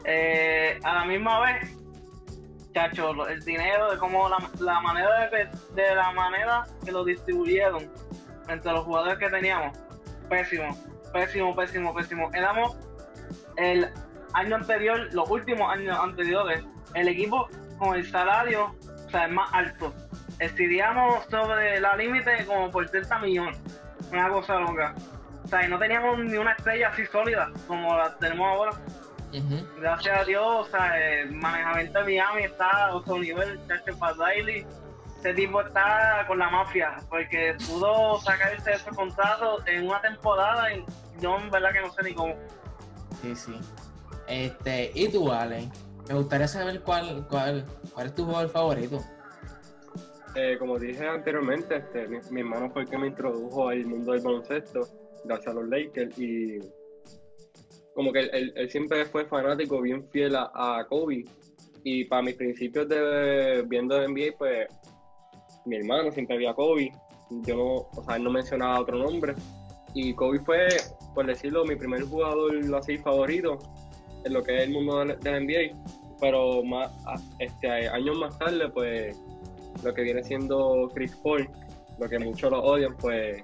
[0.04, 1.76] Eh, a la misma vez,
[2.72, 7.90] chacho, el dinero, de cómo la, la manera de, de la manera que lo distribuyeron
[8.48, 9.76] entre los jugadores que teníamos,
[10.28, 10.76] pésimo,
[11.12, 12.30] pésimo, pésimo, pésimo.
[12.34, 12.76] Éramos
[13.56, 13.88] el
[14.34, 18.74] año anterior, los últimos años anteriores, el equipo con el salario
[19.06, 19.92] o sea, más alto.
[20.38, 23.60] Decidíamos sobre la límite como por 30 millones.
[24.12, 24.94] Una cosa loca.
[25.44, 28.70] O sea, y no teníamos ni una estrella así sólida como la tenemos ahora.
[29.78, 33.60] Gracias a Dios, o sea, el manejamiento de Miami está a otro nivel.
[33.68, 34.66] Chacho Riley,
[35.18, 40.84] ese tipo está con la mafia, porque pudo sacarse ese contrato en una temporada y
[41.20, 42.34] yo en verdad que no sé ni cómo.
[43.22, 43.60] Sí, sí.
[44.26, 45.70] Este, ¿y tú, Ale?
[46.08, 49.00] Me gustaría saber cuál, cuál, cuál es tu jugador favorito.
[50.34, 54.12] Eh, como dije anteriormente, este, mi, mi hermano fue el que me introdujo al mundo
[54.12, 54.88] del baloncesto,
[55.24, 56.60] gracias a los Lakers, y
[58.00, 61.26] como que él, él- él siempre fue fanático, bien fiel a, a Kobe,
[61.84, 64.68] y para mis principios de viendo el NBA, pues
[65.66, 66.90] mi hermano siempre veía a Kobe,
[67.46, 67.64] yo no,
[68.00, 69.34] o sea, él no mencionaba otro nombre,
[69.92, 70.66] y Kobe fue,
[71.14, 73.58] por decirlo, mi primer jugador así favorito
[74.24, 75.76] en lo que es el mundo del, del NBA,
[76.22, 76.90] pero más,
[77.38, 79.14] este, años más tarde, pues
[79.84, 81.46] lo que viene siendo Chris Paul,
[81.98, 83.42] lo que muchos lo odian, pues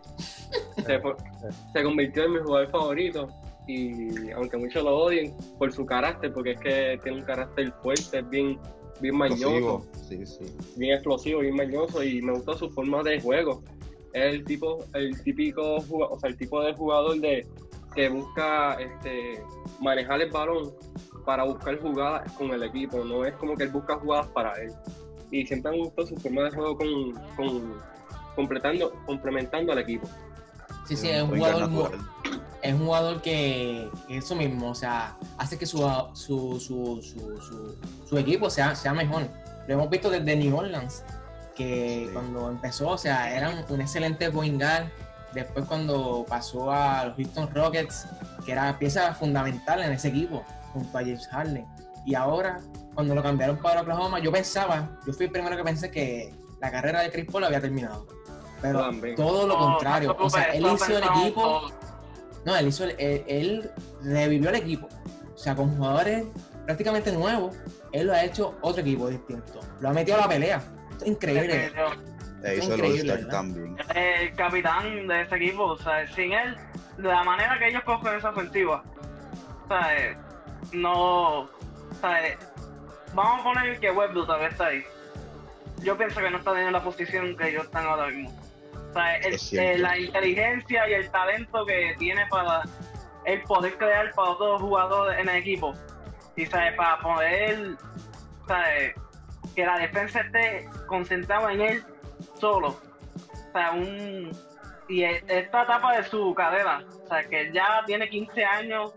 [1.74, 3.28] se convirtió en mi jugador favorito.
[3.66, 8.18] Y aunque muchos lo odien por su carácter, porque es que tiene un carácter fuerte,
[8.20, 8.58] es bien,
[9.00, 9.84] bien mañoso.
[10.08, 10.44] Sí, sí.
[10.76, 13.62] bien explosivo, bien mañoso, y me gustó su forma de juego.
[14.12, 17.46] Es el tipo, el típico o sea, el tipo de jugador de
[17.94, 19.42] que busca este
[19.80, 20.70] manejar el balón
[21.24, 24.70] para buscar jugadas con el equipo, no es como que él busca jugadas para él.
[25.32, 27.74] Y siempre me gustó su forma de juego con, con
[28.36, 30.06] completando, complementando al equipo.
[30.86, 32.35] Sí, sí, un es un jugador, guard mu- natural.
[32.68, 35.78] Es un jugador que, eso mismo, o sea, hace que su,
[36.14, 37.76] su, su, su, su,
[38.08, 39.28] su equipo sea, sea mejor.
[39.66, 41.02] Lo hemos visto desde New Orleans,
[41.54, 42.12] que Sí.
[42.12, 44.86] cuando empezó, o sea, eran un excelente point guard.
[45.32, 48.06] Después cuando pasó a los Houston Rockets,
[48.44, 51.66] que era pieza fundamental en ese equipo, junto a James Harden.
[52.06, 52.60] Y ahora,
[52.94, 56.70] cuando lo cambiaron para Oklahoma, yo pensaba, yo fui el primero que pensé que la
[56.70, 58.06] carrera de Chris Paul había terminado.
[58.62, 59.16] Pero También.
[59.16, 60.16] todo lo No, contrario.
[60.18, 61.70] no O sea, él hizo el equipo.
[62.46, 63.70] No, él hizo el- él, él
[64.02, 64.88] revivió el equipo.
[65.34, 66.24] O sea, con jugadores
[66.64, 67.56] prácticamente nuevos,
[67.92, 69.60] él lo ha hecho otro equipo distinto.
[69.80, 70.62] Lo ha metido a la pelea.
[70.92, 71.72] Esto es increíble.
[71.76, 71.98] todos.
[72.44, 73.76] E hizo el también.
[73.94, 76.56] el capitán de ese equipo, o sea, sin él,
[76.96, 78.84] de la manera que ellos cogen esa ofensiva,
[79.64, 80.16] o sea, eh,
[80.72, 81.48] no, o
[82.00, 82.38] sea, eh,
[83.14, 84.84] vamos a poner que Westbrook todavía está ahí.
[85.82, 88.30] Yo pienso que no está en la posición que ellos están ahora mismo.
[88.96, 92.62] O sea, el- eh, la inteligencia y el talento que tiene para
[93.26, 95.74] el poder crear para otros jugadores en el equipo.
[96.36, 96.74] Y ¿sabes?
[96.76, 97.76] para poder
[98.46, 98.94] ¿sabes?
[99.54, 101.84] que la defensa esté concentrada en él
[102.40, 102.68] solo.
[102.68, 104.30] O sea, un
[104.88, 108.94] y e- esta etapa de su carrera, o sea, que ya tiene 15 años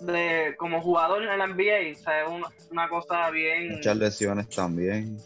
[0.00, 4.48] de como jugador en la NBA, o sea, es una, una cosa bien Muchas lesiones
[4.48, 5.18] también.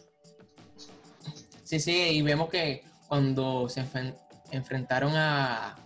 [1.65, 4.15] Sí, sí, y vemos que cuando se enfren-
[4.51, 5.77] enfrentaron a,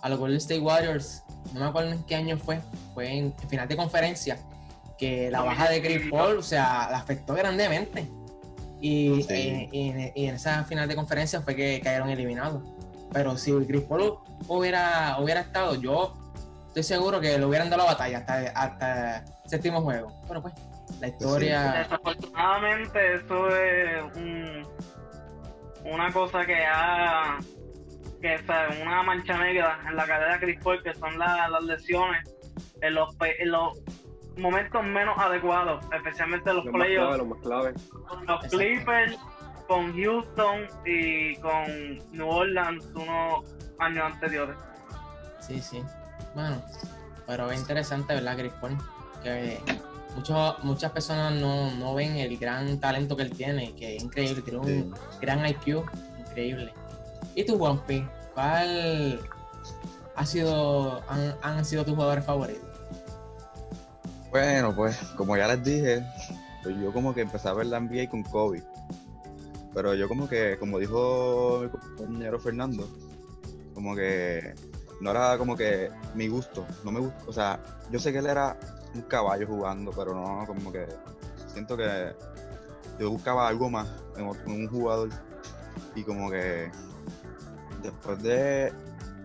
[0.00, 1.22] a los Golden State Warriors,
[1.54, 2.60] no me acuerdo en qué año fue,
[2.94, 4.38] fue en, en final de conferencia,
[4.98, 8.08] que la baja de Chris Paul, o sea, la afectó grandemente.
[8.80, 9.32] Y, Sí.
[9.34, 12.62] eh, y en, y en esa final de conferencia fue que cayeron eliminados.
[13.12, 14.18] Pero si Chris Paul
[14.48, 16.14] hubiera, hubiera estado, yo
[16.68, 20.12] estoy seguro que le hubieran dado la batalla hasta, hasta el séptimo juego.
[20.26, 20.54] Pero pues,
[21.00, 21.72] la historia...
[21.88, 24.66] Desafortunadamente eso es un-
[25.84, 27.38] una cosa que ha
[28.20, 31.48] que o sea, una mancha negra en la carrera de Chris Paul que son la-
[31.48, 32.22] las lesiones
[32.80, 33.80] en los, pe- en los
[34.38, 37.72] momentos menos adecuados, especialmente en los Lo más clave, playoffs, lo más los.
[38.50, 39.18] Clippers,
[39.66, 43.44] con Houston y con New Orleans unos
[43.78, 44.56] años anteriores.
[45.40, 45.82] Sí, sí.
[46.34, 46.62] Bueno,
[47.26, 48.78] pero es interesante, ¿verdad, Chris Paul?
[49.22, 49.60] Que
[50.14, 54.42] muchos, muchas personas no, no ven el gran talento que él tiene, que es increíble,
[54.42, 54.90] tiene un Sí.
[55.20, 55.84] gran IQ,
[56.18, 56.72] increíble.
[57.34, 58.06] ¿Y tú, Juanpi?
[58.34, 59.20] ¿Cuál
[60.14, 62.68] ha sido, han, han sido tus jugadores favoritos?
[64.30, 66.04] Bueno, pues, como ya les dije,
[66.62, 68.62] pues yo como que empecé a ver la NBA con Kobe.
[69.74, 72.88] Pero yo como que, como dijo mi compañero Fernando,
[73.74, 74.54] como que
[75.00, 78.26] no era como que mi gusto, no me gusta, o sea, yo sé que él
[78.26, 78.56] era
[78.94, 80.86] un caballo jugando, pero no, como que
[81.46, 82.14] siento que
[82.98, 85.08] yo buscaba algo más en, un jugador
[85.94, 86.70] y como que
[87.82, 88.72] después de,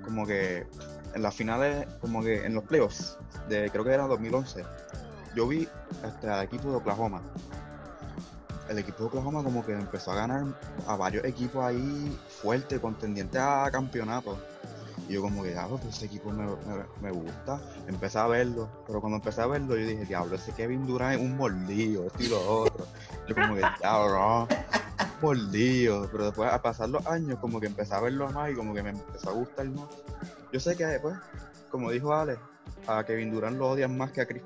[0.03, 0.65] como que
[1.13, 3.17] en las finales, como que en los playoffs,
[3.49, 4.63] de creo que era 2011,
[5.35, 5.67] yo vi
[6.03, 7.21] este, al equipo de Oklahoma.
[8.69, 10.43] El equipo de Oklahoma como que empezó a ganar
[10.87, 14.37] a varios equipos ahí fuertes, contendientes a campeonatos.
[15.07, 16.45] Y yo como que, diablo, pues ese equipo me,
[17.01, 17.61] me- gusta.
[17.87, 21.21] Empecé a verlo, pero cuando empecé a verlo yo dije, diablo, ese Kevin Durant es
[21.21, 22.85] un mordido, esto y lo otro.
[23.27, 24.47] Yo como que, diablo,
[25.21, 26.07] mordido.
[26.11, 28.83] Pero después a pasar los años como que empecé a verlo más y como que
[28.83, 29.87] me empezó a gustar más.
[30.51, 31.15] Yo sé que después,
[31.71, 32.37] como dijo Ale,
[32.85, 34.43] a Kevin Durant lo odian más que a Chris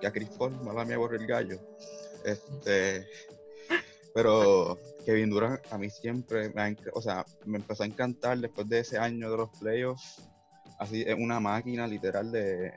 [0.00, 1.58] que a Chris Paul, mala mía por el gallo.
[2.24, 3.06] Este,
[4.14, 8.68] pero Kevin Durant a mí siempre, me ha o sea, me empezó a encantar después
[8.68, 10.22] de ese año de los playoffs.
[10.78, 12.72] Así es una máquina literal de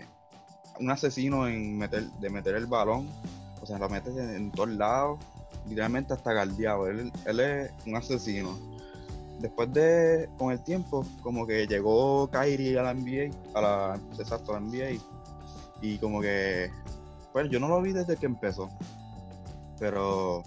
[0.79, 3.09] un asesino en meter, de meter el balón.
[3.61, 5.19] O sea, lo metes en, en todos lados,
[5.67, 6.87] literalmente hasta galdeado.
[6.87, 8.57] Él, él es un asesino.
[9.39, 14.53] Después de, con el tiempo, como que llegó Kyrie a la NBA, a la, exacto,
[14.53, 14.99] la NBA,
[15.81, 16.71] y como que,
[17.31, 18.69] pues yo no lo vi desde que empezó,
[19.79, 20.41] pero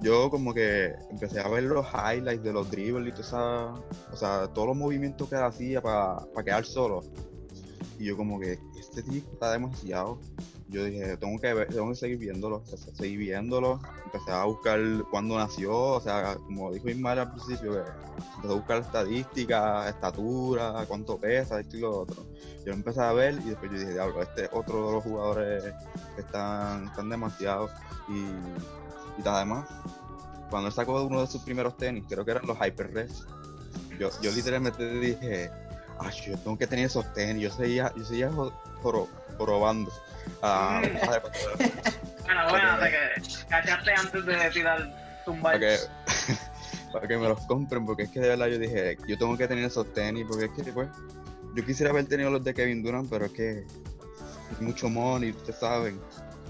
[0.00, 4.16] yo como que empecé a ver los highlights de los dribbles y toda esa, o
[4.16, 7.02] sea, todos los movimientos que hacía para quedar solo,
[7.98, 10.20] y yo como que, este tipo está demasiado,
[10.68, 14.80] yo dije, tengo que ver, tengo que seguir viéndolo, a seguir viéndolo, empecé a buscar
[15.10, 17.78] cuándo nació, o sea, como dijo Ismael al principio,
[18.36, 22.26] empecé a buscar estadísticas, estatura, cuánto pesa, esto y lo otro.
[22.64, 25.04] Yo lo empecé a ver y después yo dije, diablo, este es otro de los
[25.04, 25.64] jugadores
[26.18, 27.70] están, están demasiado.
[28.08, 28.26] Y,
[29.22, 29.66] y además,
[30.50, 33.24] cuando él sacó uno de sus primeros tenis, creo que eran los Hyper Res,
[33.98, 35.50] yo, yo literalmente dije,
[35.98, 38.52] ay, yo tengo que tener esos tenis, yo seguía, yo seguía jo-
[38.82, 39.90] joro- jorobando.
[40.42, 40.82] a- a-
[42.24, 45.54] Bueno, bueno, te cachaste antes de tirar tumbar.
[45.54, 45.78] para que,
[46.92, 49.48] para que me los compren, porque es que de verdad yo dije, yo tengo que
[49.48, 50.88] tener esos tenis, porque es que pues,
[51.54, 53.66] yo quisiera haber tenido los de Kevin Durant, pero es que
[54.60, 56.00] mucho money, ustedes saben.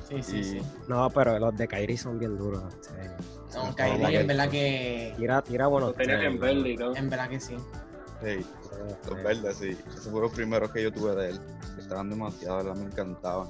[0.08, 0.62] Sí, sí, Y- sí.
[0.86, 2.62] No, pero los de Kyrie son bien duros.
[2.74, 3.10] este,
[3.54, 3.82] No, que-
[4.20, 5.14] en verdad que.
[5.16, 6.96] Tira, tira buenos tenía y todo.
[6.96, 7.56] En verdad que sí.
[8.22, 8.44] Hey,
[8.88, 9.78] este, los verdes, sí.
[9.88, 11.40] Esos fueron los primeros que yo tuve de él.
[11.78, 12.74] Estaban demasiado, ¿verdad?
[12.74, 13.48] me encantaban.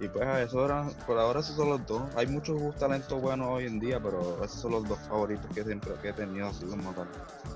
[0.00, 2.02] Y pues eso eran, por ahora esos son los dos.
[2.16, 5.92] Hay muchos talentos buenos hoy en día, pero esos son los dos favoritos que siempre
[6.02, 7.06] que he tenido así como tal.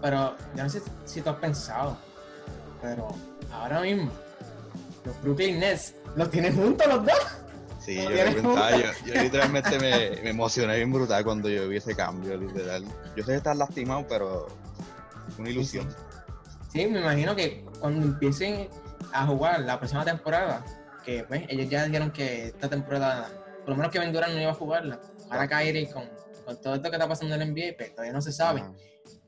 [0.00, 1.96] Pero yo no sé si tú has pensado,
[2.80, 3.08] pero
[3.52, 4.10] ahora mismo,
[5.04, 7.14] los Brooklyn Nets los tienen juntos los dos.
[7.88, 11.78] Sí, yo, lo pensaba, yo, yo literalmente me, me emocioné bien brutal cuando yo vi
[11.78, 12.84] ese cambio, literal.
[13.16, 14.46] Yo sé que estás lastimado, pero
[15.28, 15.88] es una ilusión.
[16.70, 18.68] Sí, me imagino que cuando empiecen
[19.12, 20.62] a jugar la próxima temporada,
[21.02, 23.30] que pues ellos ya dijeron que esta temporada
[23.68, 24.98] por lo menos Kevin Durant no iba a jugarla.
[25.28, 26.04] Ahora Kyrie con,
[26.46, 28.64] con todo esto que está pasando en el NBA, pues todavía no se sabe.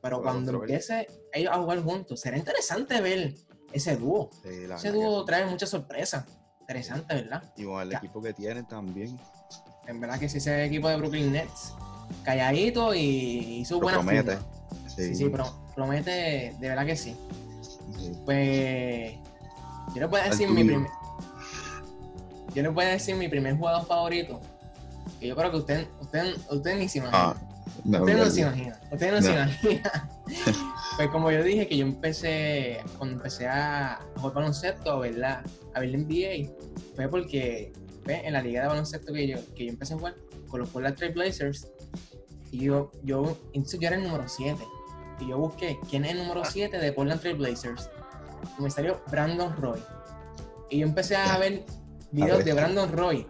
[0.01, 3.35] Pero Todo cuando empiece ellos a jugar juntos, será interesante ver
[3.71, 4.31] ese dúo.
[4.43, 6.25] sí, Ese dúo trae muchas sorpresas.
[6.71, 7.43] Interesante, ¿verdad?
[7.57, 7.97] Y con el Ya.
[7.97, 9.19] equipo que tienen también.
[9.87, 11.73] En verdad que sí, ese equipo de Brooklyn Nets,
[12.23, 14.37] calladito y hizo buena promete.
[14.87, 17.15] Sí, Sí, sí, pro- promete, de verdad que sí.
[17.99, 18.11] sí.
[18.23, 19.15] Pues
[19.93, 20.89] yo les voy a Al decir mi primer,
[22.55, 24.39] yo les voy a decir mi primer jugador favorito.
[25.19, 27.31] Que yo creo que usted, usted, usted ni se imagina.
[27.31, 27.35] Ah,
[27.83, 29.35] no, Ustedes no no, se imaginan, ustedes no, se
[29.75, 29.81] No.
[31.01, 35.79] pues como yo dije que yo empecé, cuando empecé a jugar baloncesto, a verla, a
[35.79, 36.53] ver la NBA,
[36.95, 37.73] fue porque
[38.05, 40.15] en la liga de baloncesto que yo, que yo empecé a jugar
[40.47, 41.71] con los Portland Trail Blazers,
[42.51, 44.63] y yo, yo, yo era el número 7.
[45.21, 47.89] Y yo busqué quién es el número 7 de Portland Trail Blazers.
[48.59, 49.79] Y me salió Brandon Roy.
[50.69, 51.65] Y yo empecé a ver
[52.11, 52.53] videos de.
[52.53, 53.25] Brandon Roy.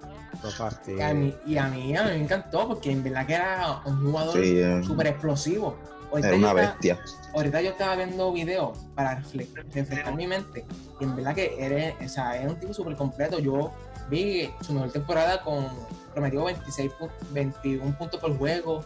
[0.98, 3.82] Y a mí, y a mí, a mí me encantó porque en verdad que era
[3.86, 5.78] un jugador Sí, eh, súper explosivo.
[6.18, 7.00] Era una bestia.
[7.34, 10.66] Ahorita yo estaba viendo videos para refle- refrescar mi mente
[11.00, 13.40] y en verdad que era, o sea, era un tipo súper completo.
[13.40, 13.72] Yo
[14.10, 15.68] vi su mejor temporada con
[16.14, 18.84] prometió 26, pu- 21 puntos por juego,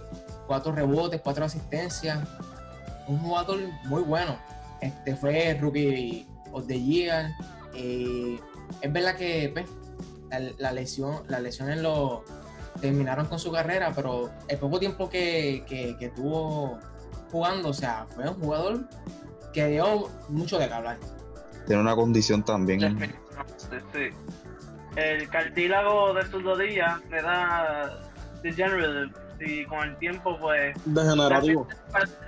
[0.48, 2.20] 4 rebotes, 4 asistencias.
[3.08, 4.38] Un jugador muy bueno.
[4.82, 7.32] Este fue rookie of the year.
[7.74, 8.40] y
[8.82, 9.66] es verdad que pues,
[10.30, 12.24] la, la lesión, las lesiones lo
[12.82, 16.78] terminaron con su carrera, pero el poco tiempo que, que tuvo
[17.36, 18.80] jugando, o sea, fue un jugador
[19.54, 20.98] que dio mucho de qué hablar.
[21.68, 22.98] Tiene una condición también.
[23.92, 24.10] Sí.
[24.96, 28.00] El cartílago de sus rodillas le da
[28.42, 31.68] degenerative y con el tiempo pues Degenerativo.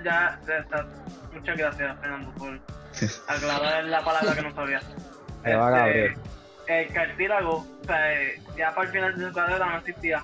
[0.04, 0.86] ya, ya está.
[1.32, 2.60] Muchas gracias Fernando por
[3.28, 4.82] aclarar la palabra que no sabía.
[5.46, 6.20] Va Este,
[6.66, 7.98] el cartílago, o sea,
[8.58, 10.22] ya para el final de su carrera no existía.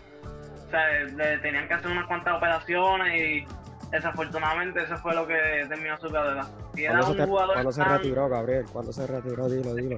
[0.66, 3.46] O sea, le tenían que hacer unas cuantas operaciones y
[3.94, 5.34] desafortunadamente eso fue lo que
[5.68, 6.46] terminó su carrera.
[6.74, 8.64] Y era ¿Cuándo se, un te- jugador cuándo se tan- retiró, Gabriel?
[8.72, 9.48] ¿Cuándo se retiró?
[9.48, 9.96] Dilo, dilo.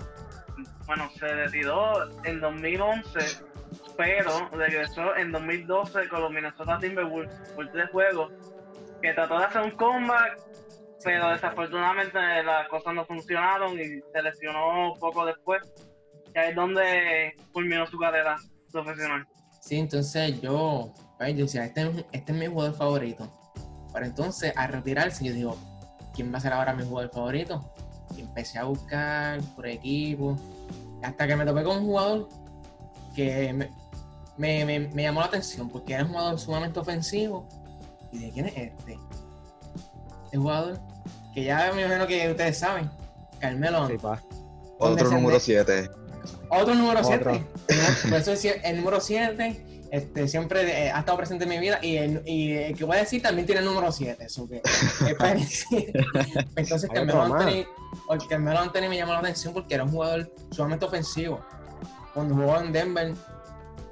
[0.87, 3.19] bueno, se retiró en 2011,
[3.97, 8.33] pero regresó en 2012 con los Minnesota Timberwolves por tres juegos,
[9.03, 10.39] que trató de hacer un comeback,
[11.05, 15.63] pero desafortunadamente las cosas no funcionaron y se lesionó poco después,
[16.35, 18.37] y ahí es donde culminó su carrera
[18.73, 19.27] profesional.
[19.61, 23.29] Sí, entonces yo, pues, yo decía, este, es- este es mi jugador favorito.
[23.97, 25.57] Pero entonces, al retirarse, yo digo,
[26.13, 27.65] ¿quién va a ser ahora mi jugador favorito?
[28.15, 30.37] Y empecé a buscar por equipo,
[31.03, 32.29] hasta que me topé con un jugador
[33.15, 33.71] que me,
[34.37, 37.49] me- me- me llamó la atención, porque era un jugador sumamente ofensivo.
[38.13, 38.99] ¿Y de quién es este?
[40.27, 40.79] Este jugador,
[41.33, 42.91] que ya me imagino que ustedes saben,
[43.39, 43.95] Carmelo Sí.
[44.79, 45.89] Otro número 7.
[46.51, 47.33] Otro número Otro.
[47.33, 47.47] 7.
[48.11, 51.79] Por eso decía, el número 7 este, siempre eh, ha estado presente en mi vida
[51.83, 54.25] y el, y el que voy a decir también tiene el número 7.
[54.25, 54.63] Eso que.
[56.57, 57.23] Entonces, Carmelo.
[57.23, 57.67] Anthony,
[58.29, 61.41] Carmelo Anthony me llamó la atención porque era un jugador sumamente ofensivo.
[62.15, 63.15] Cuando jugó en Denver,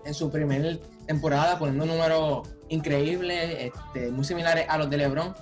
[0.05, 0.77] en su primera
[1.07, 5.35] temporada, poniendo números increíbles, este, muy similares a los de LeBron.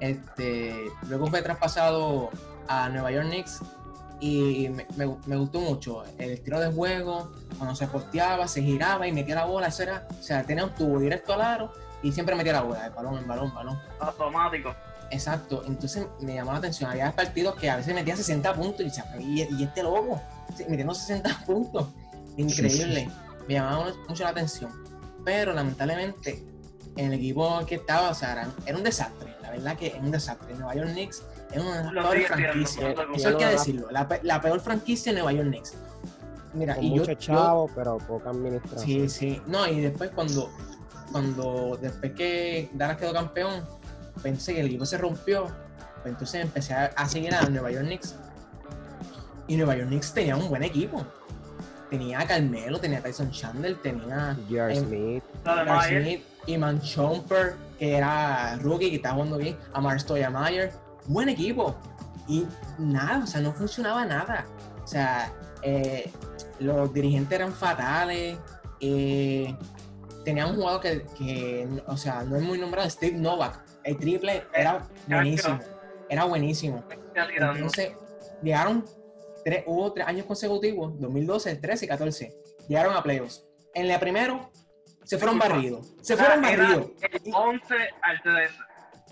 [0.00, 0.74] Este,
[1.08, 2.30] luego fue traspasado
[2.68, 3.60] a Nueva York Knicks
[4.20, 9.06] y me, me- me gustó mucho el estilo de juego, cuando se posteaba, se giraba
[9.06, 12.12] y metía la bola, eso era, o sea, tenía un tubo directo al aro y
[12.12, 13.78] siempre metía la bola, el balón, el balón, el balón.
[14.00, 14.74] Automático.
[15.10, 18.84] Exacto, entonces me llamó la atención, había partidos que a veces metía 60 puntos y
[18.84, 20.20] decía, y, y este loco,
[20.68, 21.86] metiendo 60 puntos,
[22.36, 23.08] increíble,
[23.46, 24.70] me llamaba mucho- la atención,
[25.24, 26.44] pero lamentablemente
[26.96, 29.94] en el equipo que estaba, o sea, era, era un desastre, la verdad que es
[29.94, 33.90] un desastre, Nueva York Knicks es una de las peores franquicias, eso hay que decirlo,
[33.90, 35.74] la, pe- la peor franquicia de Nueva York Knicks.
[36.54, 38.80] Mira, Con y yo, muchos yo- pero poca administración.
[38.84, 39.42] Sí, sí.
[39.46, 40.50] No, y después cuando,
[41.12, 43.64] cuando después que Dallas quedó campeón,
[44.22, 45.44] pensé que el equipo se rompió.
[46.02, 48.14] Pues entonces empecé a, a seguir a Nueva York Knicks.
[49.46, 51.04] Y Nueva York Knicks tenía un buen equipo.
[51.90, 54.76] Tenía a Carmelo, tenía a Tyson Chandler, tenía J.R.
[54.76, 55.24] Em, Smith.
[55.44, 60.70] A Smith, Iman Chomper, que era rookie, que estaba jugando bien, a Mar Stoudemire.
[61.08, 61.74] Buen equipo.
[62.28, 62.46] Y
[62.78, 64.46] nada, o sea, no funcionaba nada.
[64.84, 65.32] O sea,
[65.62, 66.10] eh,
[66.60, 68.38] los dirigentes eran fatales.
[68.80, 69.56] eh,
[70.24, 73.60] tenían un jugador que, que, o sea, no es muy nombrado, Steve Novak.
[73.82, 75.58] El triple era buenísimo.
[76.10, 76.84] Era buenísimo.
[77.14, 77.92] Entonces,
[78.42, 78.84] llegaron,
[79.42, 82.36] tres, hubo tres años consecutivos, 2012, 13 y 14.
[82.68, 83.46] Llegaron a playoffs.
[83.74, 84.50] En la primero,
[85.04, 85.94] se fueron barridos.
[86.02, 86.90] Se fueron barridos.
[87.00, 88.54] El 11 al 13.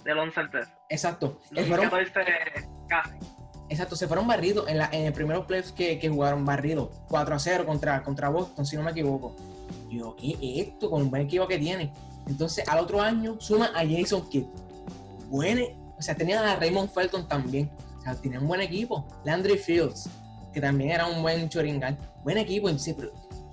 [0.04, 0.72] Del 11 al 13.
[0.88, 1.40] Exacto.
[1.54, 2.12] El fueron, 14
[2.88, 3.10] casi.
[3.68, 6.90] exacto, se fueron barridos en, la, en el primer playoffs que, que jugaron barridos.
[7.08, 9.34] 4 a 0 contra, contra Boston, si no me equivoco.
[9.90, 10.90] Yo, ¿qué es esto?
[10.90, 11.92] Con un buen equipo que tiene.
[12.26, 14.46] Entonces, al otro año, suma a Jason Kidd.
[15.28, 15.62] Bueno,
[15.98, 17.70] o sea, tenían a Raymond Felton también.
[17.98, 19.06] O sea, tenían un buen equipo.
[19.24, 20.08] Landry Fields,
[20.52, 21.96] que también era un buen choringal.
[22.22, 22.68] Buen equipo.
[22.68, 23.12] Entonces, pero,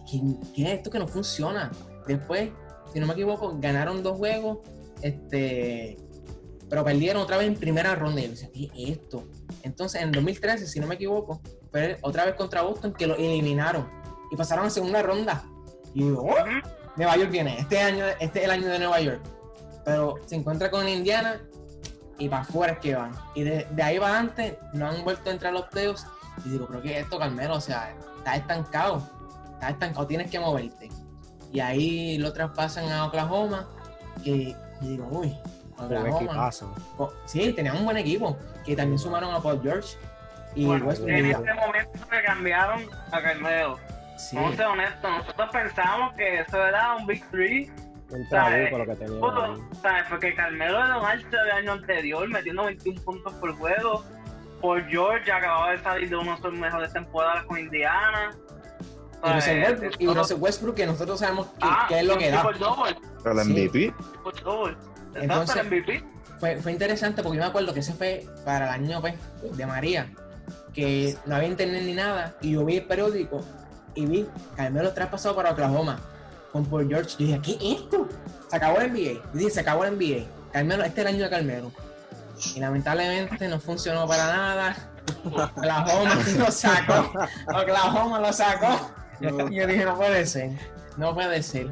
[0.09, 0.21] ¿qué,
[0.55, 1.71] qué es esto que no funciona?
[2.07, 2.49] Después,
[2.91, 4.59] si no me equivoco, ganaron dos juegos.
[5.01, 5.97] Este,
[6.73, 8.19] pero perdieron otra vez en primera ronda.
[8.19, 9.27] Y yo decía, ¿qué es esto?
[9.61, 13.87] Entonces, en 2013, si no me equivoco, fue otra vez contra Boston que lo eliminaron
[14.31, 15.43] y pasaron a segunda ronda.
[15.93, 16.35] Y digo, oh,
[16.95, 19.21] Nueva York viene, este año, este es el año de Nueva York.
[19.85, 21.39] Pero se encuentra con Indiana
[22.17, 23.11] y para afuera es que van.
[23.35, 26.07] Y de, de ahí va antes, no han vuelto a entrar los playoffs.
[26.43, 27.57] Y digo, pero ¿qué es esto, Carmelo?
[27.57, 29.07] O sea, está estancado.
[29.53, 30.89] Está estancado, tienes que moverte.
[31.51, 33.69] Y ahí lo traspasan a Oklahoma.
[34.23, 35.37] Que y digo, uy,
[35.85, 36.51] Oklahoma.
[37.25, 38.37] Sí, tenían un buen equipo.
[38.65, 39.97] Que también sumaron a Paul George.
[40.55, 41.09] Y Bueno, Westbrook.
[41.09, 42.81] en este momento que cambiaron
[43.11, 43.79] a Carmelo.
[44.17, 47.71] sí, Vamos a ser honestos, nosotros pensábamos que eso era un Big Three.
[48.11, 48.69] Un ¿sabes?
[48.69, 49.81] trabuco lo que tenía.
[49.81, 50.03] ¿sabes?
[50.09, 54.03] Porque Carmelo era un alto el año anterior, metiendo 21 puntos por juego.
[54.61, 58.31] Por George acababa de salir de una de sus mejores temporadas con Indiana.
[59.25, 59.69] y Russell ¿sabes?
[59.81, 62.43] Westbrook, y Todo- Russell Westbrook, que nosotros sabemos que, Ah, que es lo que da.
[63.23, 63.47] Pero el.
[63.49, 63.93] MVP,
[64.43, 64.77] double.
[65.15, 66.03] Entonces- MVP.
[66.39, 69.15] Fue, fue interesante porque yo me acuerdo que ese fue para el año pues,
[69.55, 70.11] de María,
[70.73, 73.41] que no había internet ni nada, y yo vi el periódico
[73.95, 75.99] y vi Carmelo traspasado para Oklahoma
[76.51, 77.15] con Paul George.
[77.19, 78.09] Y dije, ¿qué es esto?
[78.49, 79.21] Se acabó el NBA.
[79.33, 80.25] Y dije, se acabó el NBA.
[80.51, 81.71] Carmelo, este es el año de Carmelo.
[82.55, 84.75] Y lamentablemente no funcionó para nada.
[85.25, 87.11] Oklahoma lo sacó.
[87.55, 88.91] Oklahoma lo sacó.
[89.21, 90.51] Y yo dije, no puede ser.
[90.97, 91.67] No puede ser.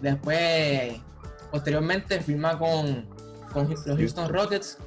[0.00, 0.96] Después,
[1.50, 3.08] posteriormente, firma con,
[3.52, 4.78] con los Houston Rockets,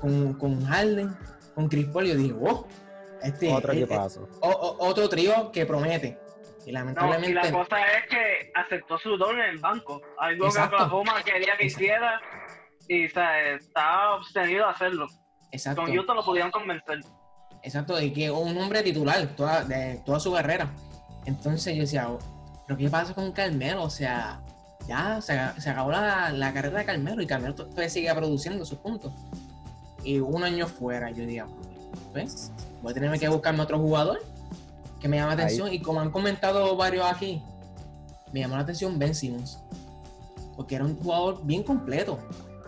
[0.00, 1.16] con, con Harden,
[1.54, 2.06] con Chris Paul.
[2.06, 2.66] Y yo dije, wow,
[3.22, 4.28] este Otro equipazo.
[4.40, 6.18] o- o- otro trío que promete.
[6.64, 10.00] Y No, y lamentablemente, la cosa es que aceptó su don en el banco.
[10.18, 10.76] Algo Exacto.
[10.76, 11.84] que Oklahoma quería que Exacto.
[11.84, 12.20] hiciera.
[12.88, 15.06] Y o sea, estaba obtenido a hacerlo.
[15.50, 17.00] exacto, Con Utah lo pudieron convencer.
[17.62, 20.68] exacto, de que un hombre titular toda, de toda su carrera.
[21.26, 22.18] Entonces yo decía, oh,
[22.66, 23.82] ¿pero qué pasa con Carmelo?
[23.84, 24.40] O sea,
[24.88, 28.64] ya se, se acabó la, la carrera de Carmelo y Carmelo to- todavía sigue produciendo
[28.64, 29.12] sus puntos.
[30.04, 31.46] Y un año fuera, yo diría,
[32.12, 32.50] ¿ves?
[32.82, 34.20] Voy a tener que buscarme otro jugador
[35.00, 35.44] que me llama la Ahí.
[35.44, 35.72] atención.
[35.72, 37.42] Y como han comentado varios aquí,
[38.32, 39.58] me llamó la atención Ben Simmons.
[40.56, 42.18] Porque era un jugador bien completo.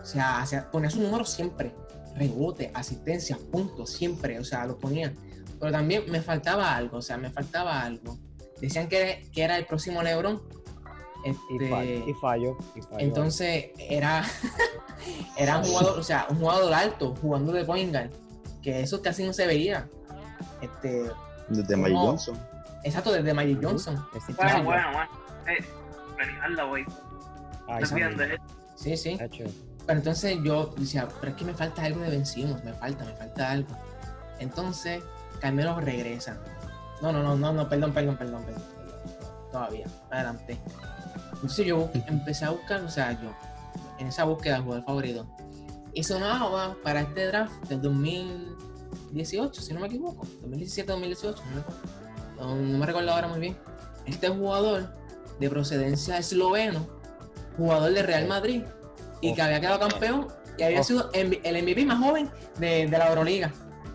[0.00, 1.74] O sea, ponía sus números siempre.
[2.14, 4.38] Rebote, asistencia, puntos, siempre.
[4.38, 5.12] O sea, lo ponía.
[5.58, 6.98] Pero también me faltaba algo.
[6.98, 8.18] O sea, me faltaba algo.
[8.60, 10.40] Decían que, que era el próximo LeBron.
[11.24, 12.56] Y, Este, y fallo.
[12.74, 12.98] y fallo.
[12.98, 14.24] entonces era,
[15.36, 18.10] era un jugador, o sea, un jugador alto, jugando de point guard,
[18.62, 19.88] que eso casi no se veía.
[20.60, 21.10] Este,
[21.48, 21.96] desde Magic.
[21.96, 22.38] Johnson.
[22.82, 23.94] exacto, desde Magic Johnson.
[23.94, 25.10] Bueno, chico, bueno, bueno.
[25.46, 25.64] Eh,
[27.68, 28.38] ay, ¿Te
[28.76, 28.96] sí?
[28.96, 29.18] Sí.
[29.86, 33.04] Pero entonces yo decía, pero es que me falta algo de Ben Simmons, me falta,
[33.04, 33.76] me falta algo.
[34.38, 35.02] Entonces,
[35.40, 36.38] Carmelo regresa.
[37.02, 38.62] No, no, no, no, no, perdón, perdón, perdón, perdón.
[38.76, 39.50] perdón.
[39.52, 40.58] Todavía, adelante.
[41.44, 43.30] Entonces yo empecé a buscar, o sea, yo,
[43.98, 45.26] en esa búsqueda jugador favorito,
[45.92, 51.34] y sonaba para este draft del 2018, si no me equivoco, 2017-2018,
[52.38, 53.58] no, no, me recuerdo ahora muy bien.
[54.06, 54.94] Este jugador
[55.38, 56.86] de procedencia esloveno,
[57.58, 58.62] jugador de Real Madrid,
[59.20, 60.84] y que había quedado campeón y había Oh.
[60.84, 61.28] sido el
[61.62, 63.52] MVP más joven de, de la Euroliga.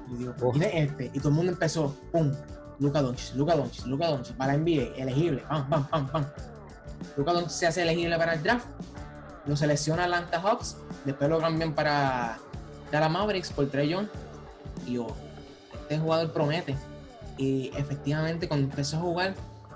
[0.07, 0.51] Y digo, Oh.
[0.51, 1.05] ¿quién es este?
[1.15, 2.31] Y todo el mundo empezó, pum,
[2.77, 6.25] Luca Doncic, Luca Doncic, Luca Doncic, para la NBA, elegible, pam, pam, pam, pam.
[7.17, 8.67] Luca Doncic se hace elegible para el draft,
[9.45, 12.37] lo selecciona Atlanta Hawks, después lo cambian para
[12.91, 14.07] Dallas Mavericks por Trey Young.
[14.85, 15.07] Y yo,
[15.81, 16.75] este jugador promete.
[17.37, 19.35] Y efectivamente cuando empezó a jugar,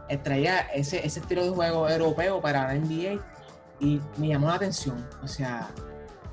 [0.10, 3.22] eh, traía ese, ese estilo de juego europeo para la NBA
[3.80, 5.06] y me llamó la atención.
[5.24, 5.70] O sea,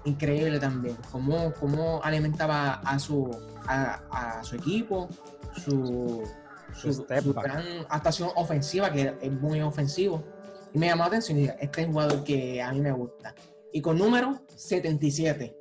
[0.05, 0.97] increíble también.
[1.11, 3.31] Cómo, cómo alimentaba a su,
[3.67, 5.09] a, a su equipo,
[5.65, 6.25] su,
[6.75, 10.23] su, gran actuación ofensiva, que es muy ofensivo.
[10.73, 12.93] Y me llamó la atención y dije, este es un jugador que a mí me
[12.93, 13.35] gusta.
[13.73, 15.57] Y con número 77.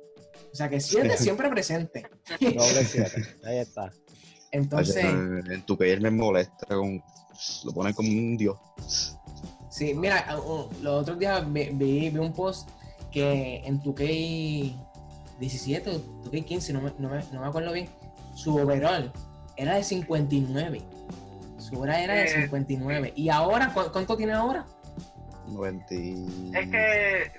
[0.52, 2.04] O sea que 7 siempre presente.
[2.40, 3.24] Doble siete.
[3.44, 3.90] Ahí está.
[4.52, 7.00] Entonces, en tu que él me molesta, con,
[7.64, 8.58] lo ponen como un dios.
[9.70, 12.68] sí, mira, uh, los otros días vi, vi- vi un post
[13.12, 17.88] que en tu 17 o tu 15, no me, no, me, no me acuerdo bien,
[18.34, 19.12] su overall
[19.56, 20.82] era de 59.
[21.58, 23.12] Su overall era de Eh, 59.
[23.14, 24.66] ¿Y ahora cu- cuánto tiene ahora?
[25.50, 26.52] 90 y...
[26.54, 27.32] Es que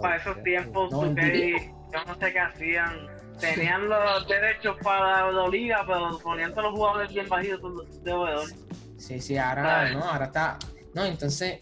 [0.00, 3.06] para esos tiempos, No, en 2K, yo no sé qué hacían.
[3.40, 7.60] Tenían los derechos para la liga, pero ponían todos los jugadores bien bajitos
[8.04, 8.48] de overall.
[8.96, 10.58] Sí, sí, ahora no, ahora está.
[10.94, 11.58] No, entonces,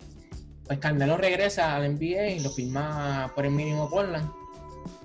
[0.66, 4.30] pues Carmelo regresa al NBA y lo firma por el mínimo Portland.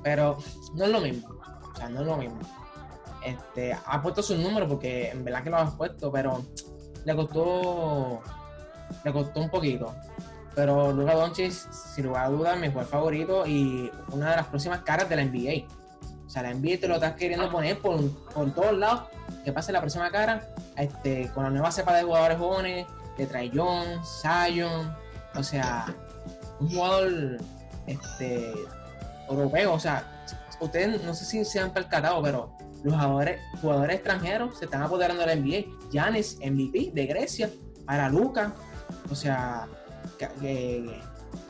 [0.03, 0.37] Pero
[0.75, 1.29] no es lo mismo.
[1.73, 2.39] O sea, no es lo mismo.
[3.25, 6.45] Este, ha puesto sus números porque en verdad que lo has puesto, pero
[7.05, 8.21] le costó
[9.03, 9.93] le costó un poquito.
[10.57, 14.79] Pero Luka Doncic, sin lugar a dudas, mi jugador favorito y una de las próximas
[14.79, 15.67] caras de la NBA.
[16.25, 19.03] O sea, la NBA te lo estás queriendo poner por, por todos lados.
[19.45, 22.87] Que pase la próxima cara este, con la nueva cepa de jugadores jóvenes,
[23.19, 24.97] de Trae Jones, Zion.
[25.35, 25.95] O sea,
[26.59, 27.37] un jugador
[27.85, 28.51] este,
[29.29, 29.73] europeo.
[29.73, 30.25] O sea,
[30.59, 35.23] ustedes no sé si se han percatado, pero los jugadores, jugadores extranjeros se están apoderando
[35.23, 35.91] de la NBA.
[35.91, 37.51] Giannis, MVP de Grecia,
[37.85, 38.53] para Luca.
[39.11, 39.67] O sea,
[40.17, 40.99] que-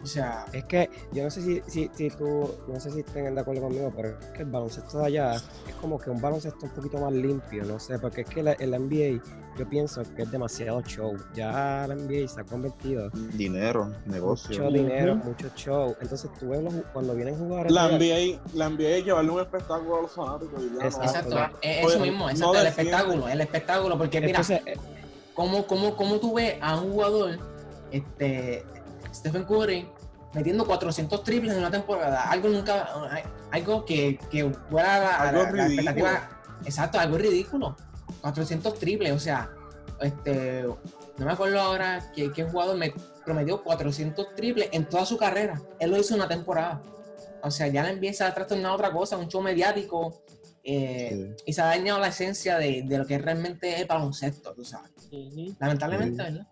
[0.03, 3.33] o sea, Es que yo no sé si, si, si tú, no sé si estén
[3.35, 6.65] de acuerdo conmigo, pero es que el baloncesto de allá es como que un baloncesto
[6.65, 9.21] un poquito más limpio, no sé, porque es que la, el NBA
[9.57, 11.15] yo pienso que es demasiado show.
[11.33, 14.49] Ya la NBA se ha convertido Dinero, negocio.
[14.63, 15.95] mucho dinero, mucho show.
[16.01, 17.71] Entonces tú ves los, cuando vienen jugadores.
[17.71, 20.61] La de allá- NBA, la NBA es llevarle un espectáculo a los fanáticos.
[20.61, 21.29] y ya no- Exacto.
[21.31, 22.91] exacto, es Oye, eso mismo, no exacto, el defiende.
[22.91, 24.73] espectáculo, el espectáculo, porque mira, Entonces, eh,
[25.33, 27.39] ¿cómo, cómo, cómo tú ves a un jugador,
[27.91, 28.65] este,
[29.13, 29.87] Stephen Curry,
[30.33, 32.29] metiendo 400 triples en una temporada?
[32.29, 32.89] Algo nunca,
[33.51, 36.29] algo que, que fuera a la, a la- la expectativa.
[36.65, 37.75] Exacto, algo ridículo.
[38.21, 39.49] 400 triples, o sea,
[40.01, 40.63] este,
[41.17, 42.93] no me acuerdo ahora que, que jugador me
[43.25, 45.61] promedió 400 triples en toda su carrera.
[45.79, 46.81] Él lo hizo en una temporada.
[47.43, 50.21] O sea, ya le empieza a trastornar otra cosa, un show mediático.
[50.63, 51.43] eh, Sí.
[51.47, 54.65] Y se ha dañado la esencia de, de lo que realmente es el baloncesto, tú
[54.65, 54.91] sabes.
[55.59, 56.31] Lamentablemente, Sí.
[56.31, 56.47] ¿verdad?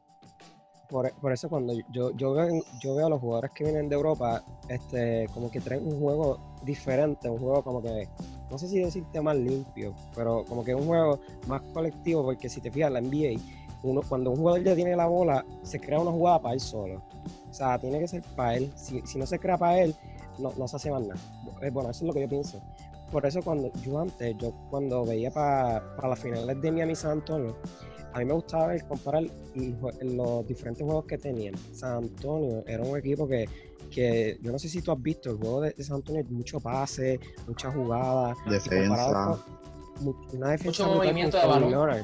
[0.95, 3.95] Por, por eso cuando yo, yo, veo, yo veo a los jugadores que vienen de
[3.95, 8.07] Europa, este, como que traen un juego diferente, un juego como que,
[8.49, 12.61] no sé si decirte más limpio, pero como que un juego más colectivo, porque si
[12.61, 13.41] te fijas, la NBA,
[13.83, 17.03] uno, cuando un jugador ya tiene la bola, se crea una jugada para él solo.
[17.49, 18.71] O sea, tiene que ser para él.
[18.77, 19.93] Si, si no se crea para él,
[20.39, 21.19] no, no se hace más nada.
[21.61, 22.61] Eh, Bueno, eso es lo que yo pienso.
[23.11, 27.11] Por eso cuando yo antes, yo cuando veía para, para las finales de Miami San
[27.11, 27.57] Antonio,
[28.16, 29.24] a mí me gustaba ver, comparar
[30.01, 31.53] los diferentes juegos que tenían.
[31.74, 33.45] San Antonio era un equipo que,
[33.91, 36.61] que yo no sé si tú has visto el juego de, de San Antonio, mucho
[36.61, 38.32] pase, mucha jugada.
[38.32, 39.45] y comparado Defensa.
[39.99, 41.70] con una defensa Mucho movimiento de balón.
[41.72, 42.03] Leonard.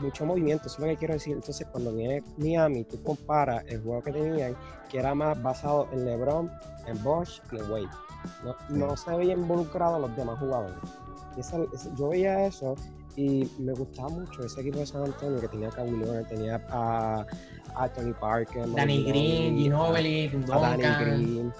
[0.00, 1.32] Mucho movimiento, eso es lo que quiero decir.
[1.34, 4.54] Entonces, cuando viene Miami, tú comparas el juego que tenían,
[4.90, 6.50] que era más basado en LeBron,
[6.86, 7.88] en Bosch y en Wade.
[8.44, 8.56] No,
[8.88, 10.76] no se veía involucrado a los demás jugadores.
[11.34, 12.74] Y esa- esa- yo veía eso
[13.16, 16.60] y me gustaba mucho ese equipo de San Antonio que tenía a Kawhi Leonard, tenía
[16.70, 17.26] a,
[17.74, 21.00] a Tony Parker, Danny Green, Ginobili, a Danny Duncan.
[21.04, 21.52] Green,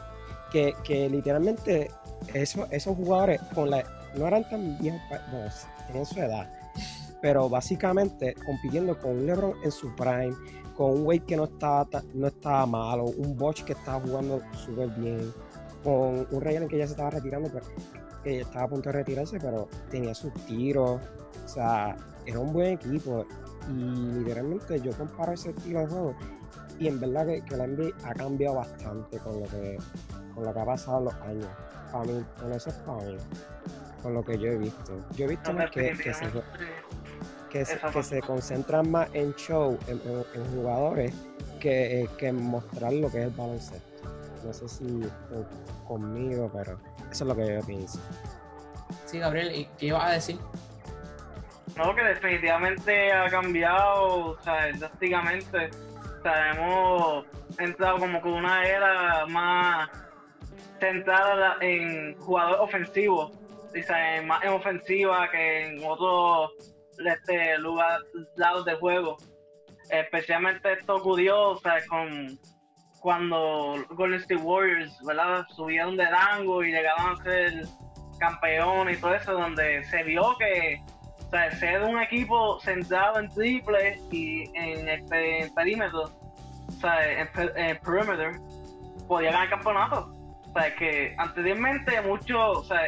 [0.52, 1.90] que, que literalmente
[2.34, 3.82] eso, esos jugadores con la,
[4.16, 5.48] no eran tan viejos, bueno,
[5.86, 6.50] tenían su edad,
[7.20, 10.34] pero básicamente compitiendo con un LeBron en su prime,
[10.76, 14.40] con un Wade que no estaba, ta- no estaba malo, un Bosch que estaba jugando
[14.64, 15.32] súper bien,
[15.84, 17.64] con un Ray Allen que ya se estaba retirando, pero,
[18.22, 21.00] que estaba a punto de retirarse, pero tenía sus tiros,
[21.44, 21.96] o sea,
[22.26, 23.24] era un buen equipo
[23.68, 26.14] y literalmente yo comparo ese estilo de juego
[26.78, 29.78] y en verdad que, que la NBA ha cambiado bastante con lo que
[30.34, 31.46] con lo que ha pasado en los años.
[31.92, 33.16] Para mí, con eso es para mí,
[34.02, 34.92] con lo que yo he visto.
[35.16, 36.26] Yo he visto No, más que, que, se,
[37.50, 38.02] que, se, Eso que fue.
[38.04, 41.12] se concentran más en show, en, en- en jugadores,
[41.58, 43.89] que, que en mostrar lo que es el baloncesto.
[44.44, 45.02] No sé si
[45.86, 46.78] conmigo, pero
[47.10, 48.00] eso es lo que yo pienso.
[49.06, 50.38] Sí, Gabriel, ¿y qué ibas a decir?
[51.76, 55.70] No, que definitivamente ha cambiado, o sea, drásticamente.
[56.18, 57.24] O sea, hemos
[57.58, 59.88] entrado como con una era más
[60.78, 66.50] centrada en jugador ofensivo, o sea, en- más en ofensiva que en otros
[67.06, 68.00] este, lugar,
[68.36, 69.16] lados del juego.
[69.90, 72.38] Especialmente esto ocurrió, o sea, con
[73.00, 75.44] cuando Golden State Warriors, ¿verdad?
[75.56, 77.64] Subieron de rango y llegaron a ser
[78.18, 80.82] campeones y todo eso, donde se vio que
[81.26, 86.02] o sea, ser un equipo centrado en triple y en el pe- perímetro,
[86.68, 88.32] o sea, en, en perimeter,
[89.06, 90.12] podía ganar campeonato.
[90.48, 92.80] O sea, que anteriormente mucho, o sea,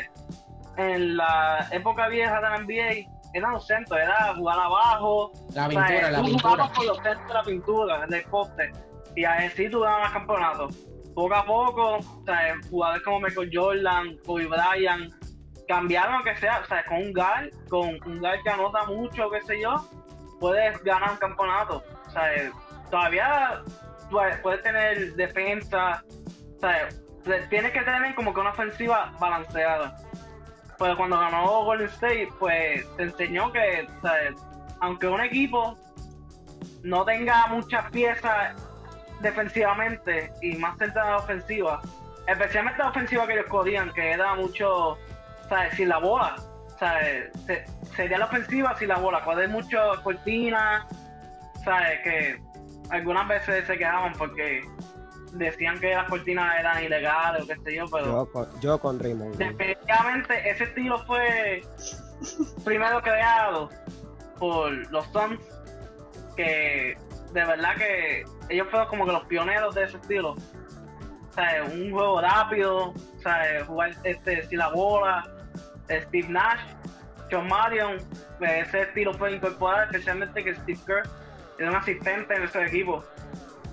[0.76, 5.70] en la época vieja de la NBA, eran los centros, era jugar abajo, La o
[5.70, 6.50] sea, pintura, la tú pintura.
[6.50, 8.72] jugabas por los centros de la pintura, del poste,
[9.16, 10.76] y así tú ganabas campeonatos.
[11.14, 15.12] Poco a poco, o sea, jugadores como Michael Jordan, Kobe Bryant,
[15.68, 19.30] cambiaron lo que sea, o sea, con un guard, con un guard que anota mucho,
[19.30, 19.76] qué sé yo,
[20.40, 21.82] puedes ganar un campeonato.
[22.06, 22.50] O sea,
[22.90, 23.62] todavía
[24.10, 26.02] puedes, tener defensa,
[26.56, 26.88] o sea,
[27.48, 29.96] tienes que tener como que una ofensiva balanceada.
[30.78, 34.34] Pero cuando ganó Golden State, pues te enseñó que, o sea,
[34.80, 35.76] aunque un equipo
[36.82, 38.56] no tenga muchas piezas
[39.22, 41.80] defensivamente y más centrada en la ofensiva,
[42.26, 44.98] especialmente la ofensiva que ellos corrían, que era mucho,
[45.48, 45.74] ¿sabes?
[45.74, 46.36] Sin la bola.
[46.78, 47.30] ¿sabes?
[47.46, 47.64] Se-
[47.94, 50.84] sería la ofensiva sin la bola, correr mucho cortina,
[51.64, 52.00] ¿sabes?
[52.02, 52.42] Que
[52.90, 54.62] algunas veces se quedaban porque
[55.34, 58.98] decían que las cortinas eran ilegales o qué sé yo, pero Yo con, yo con
[58.98, 59.36] Raymond.
[59.36, 61.62] Definitivamente ese estilo fue
[62.64, 63.70] primero creado
[64.38, 65.40] por los Suns
[66.36, 66.96] que
[67.32, 71.90] de verdad que ellos fueron como que los pioneros de ese estilo o sea, un
[71.90, 75.26] juego rápido o sea, jugar este sin la bola
[75.88, 76.60] Steve Nash
[77.30, 77.98] John Marion
[78.38, 81.02] pues, ese estilo fue incorporado especialmente que Steve Kerr
[81.58, 83.04] era un asistente en ese equipo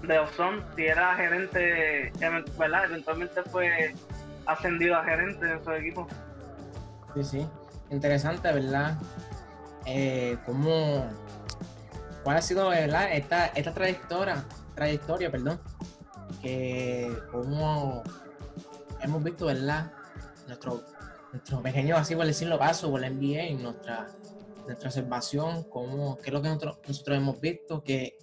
[0.04, 2.12] de los Suns y era gerente
[2.58, 3.94] verdad eventualmente fue
[4.50, 6.08] ascendido a gerente en su equipo.
[7.16, 7.48] Sí, sí.
[7.92, 8.98] Interesante, ¿verdad?
[9.86, 11.10] Eh, ¿Cómo.
[12.24, 14.44] ¿Cuál ha sido, verdad, esta, esta trayectoria,
[14.80, 15.62] trayectoria, perdón?
[16.42, 18.04] Que como
[19.02, 19.92] hemos visto, ¿verdad?
[20.48, 20.84] Nuestro,
[21.32, 24.08] nuestro pequeño, así por decirlo, paso por la NBA, nuestra,
[24.66, 28.18] nuestra observación, cómo, qué es lo que nosotros, nosotros hemos visto, que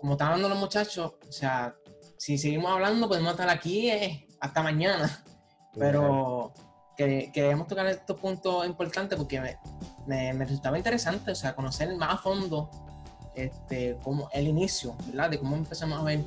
[0.00, 1.76] como están hablando los muchachos, o sea,
[2.16, 5.24] si seguimos hablando, podemos estar aquí eh, hasta mañana
[5.78, 6.52] pero
[6.96, 9.58] que, queremos tocar estos puntos importantes porque me,
[10.06, 12.70] me, me resultaba interesante, o sea, conocer más a fondo
[13.34, 14.94] este, como el inicio.
[15.30, 16.20] De cómo empezamos a ver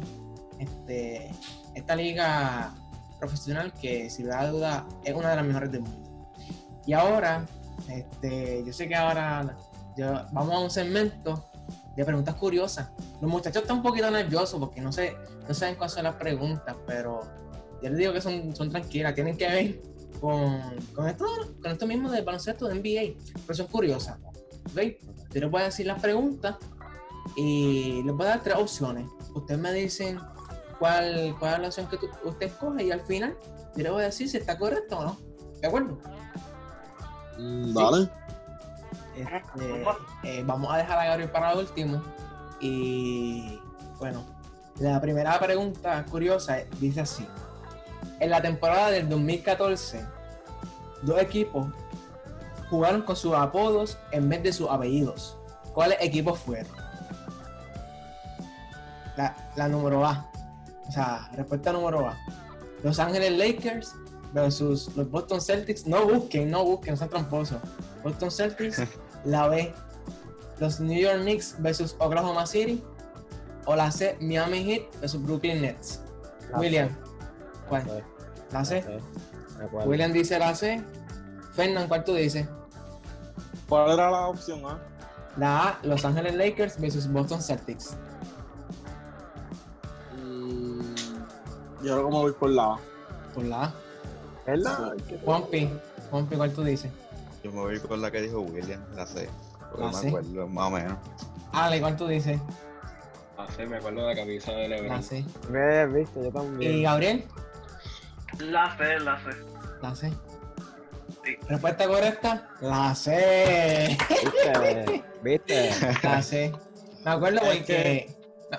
[0.60, 1.32] este,
[1.76, 2.74] esta liga
[3.20, 6.32] profesional que, sin duda, es una de las mejores del mundo.
[6.86, 7.46] Y ahora,
[7.90, 9.56] este, yo sé que ahora
[9.96, 11.50] yo- vamos a un segmento
[11.96, 12.90] de preguntas curiosas.
[13.22, 15.16] Los muchachos están un poquito nerviosos porque no, sé,
[15.48, 17.22] no saben cuáles son las preguntas, pero
[17.82, 19.82] yo les digo que son, son tranquilas, tienen que ver
[20.20, 20.60] con,
[20.96, 21.26] con, esto,
[21.62, 24.18] con esto mismo del baloncesto de NBA, pero son curiosas.
[24.72, 24.82] ¿ok?
[25.34, 26.56] Yo les voy a decir las preguntas
[27.36, 29.08] y les voy a dar tres opciones.
[29.34, 30.20] Ustedes me dicen
[30.80, 33.36] cuál, cuál es la opción que tú- usted escoge y al final
[33.76, 35.18] yo les voy a decir si está correcto o no.
[35.62, 35.98] ¿De acuerdo?
[37.40, 38.10] Mm, Dale.
[39.16, 39.86] Este,
[40.24, 42.02] eh, vamos a dejar a Gabriel para último.
[42.60, 43.60] Y
[44.00, 44.24] bueno,
[44.80, 47.28] la primera pregunta curiosa dice así.
[48.20, 50.06] En la temporada del 2014,
[51.02, 51.68] dos equipos
[52.70, 55.38] jugaron con sus apodos en vez de sus apellidos.
[55.74, 56.72] ¿Cuáles equipos fueron?
[59.18, 60.30] La, la número A.
[60.88, 62.18] O sea, respuesta número A.
[62.84, 63.96] Los Ángeles Lakers
[64.34, 65.88] versus los Boston Celtics.
[65.88, 67.60] No busquen, no busquen, son tramposos.
[68.04, 68.82] Boston Celtics,
[69.24, 69.74] la B.
[70.60, 72.84] Los New York Knicks versus Oklahoma City.
[73.66, 76.02] O la C, Miami Heat versus Brooklyn Nets.
[76.52, 76.96] La William, C,
[77.70, 78.04] ¿cuál?
[78.52, 78.84] la C,
[79.58, 79.88] La C.
[79.88, 80.84] William dice la C.
[81.54, 82.48] Fernand, ¿cuál tú dices?
[83.70, 84.80] ¿Cuál era la opción A?
[85.38, 87.96] La A, Los Ángeles Lakers versus Boston Celtics.
[91.84, 92.80] Yo creo que me voy por la A.
[93.34, 93.74] Por la A.
[94.46, 94.94] ¿Verdad?
[95.24, 95.70] Juanpi,
[96.10, 96.92] Juanpi, ¿cuál tú dices?
[97.44, 99.30] Yo me voy con la que dijo William, la sé.
[99.72, 100.98] Porque La me acuerdo más o menos.
[101.52, 102.40] Ale, ¿cuál tú dices?
[103.38, 105.04] Así me acuerdo de la camisa de La Lebron.
[105.04, 105.26] C.
[105.50, 106.84] Ve, viste, yo ¿Y también.
[106.84, 107.26] Gabriel?
[108.40, 109.30] La sé, la sé.
[109.82, 110.14] La C.
[111.24, 111.38] Sí.
[111.48, 113.98] Respuesta correcta, la C.
[114.10, 115.04] ¿Viste?
[115.24, 115.70] ¿Viste?
[116.04, 116.54] La C.
[117.06, 118.13] Me acuerdo Es porque.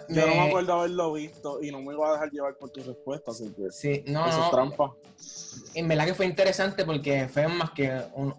[0.09, 2.83] Yo no me- acuerdo haberlo visto y no me iba a dejar llevar por tu
[2.83, 4.45] respuesta, así que Sí, no, eso no.
[4.47, 4.93] es trampa.
[5.75, 8.35] En verdad que fue interesante porque fue más que un,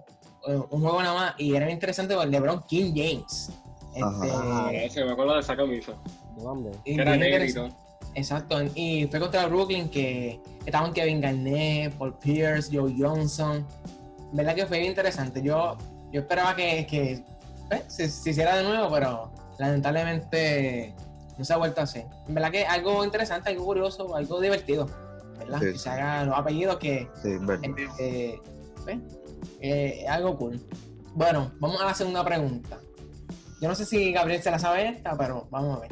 [0.47, 3.49] un juego nada más y era interesante con LeBron King James.
[3.93, 4.69] Este, Ajá.
[4.89, 5.93] Sí, me acuerdo de esa camisa.
[6.37, 6.71] ¿Dónde?
[6.83, 7.69] y Que era negrito.
[8.13, 13.65] Exacto, y fue contra Brooklyn que estaban Kevin Garnett, Paul Pierce, Joe Johnson.
[14.31, 15.41] En verdad que fue bien interesante.
[15.41, 15.77] Yo,
[16.11, 17.23] yo esperaba que, que
[17.87, 20.93] se, se hiciera de nuevo, pero lamentablemente
[21.37, 22.05] no se ha vuelto a hacer.
[22.27, 24.87] En verdad que algo interesante, algo curioso, algo divertido,
[25.37, 25.59] ¿verdad?
[25.59, 27.37] Sí, que se hagan los apellidos que, Sí,
[28.85, 28.99] ¿ves?
[29.61, 30.59] Eh, algo cool.
[31.13, 32.77] Bueno, vamos a la segunda pregunta.
[33.61, 35.91] Yo no sé si Gabriel se la sabe esta, pero vamos a ver.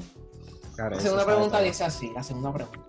[0.76, 2.80] Claro, La segunda pregunta dice así, la segunda pregunta.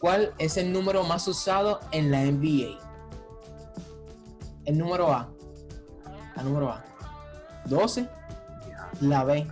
[0.00, 2.78] ¿Cuál es el número más usado en la NBA?
[4.64, 5.28] El número A.
[6.36, 6.84] La número A.
[7.66, 8.08] 12.
[9.00, 9.46] La B.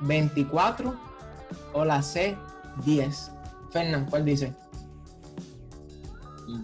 [0.00, 1.07] 24.
[1.72, 2.36] O la C.
[2.84, 3.32] 10.
[3.70, 4.52] Fernán, ¿cuál dice?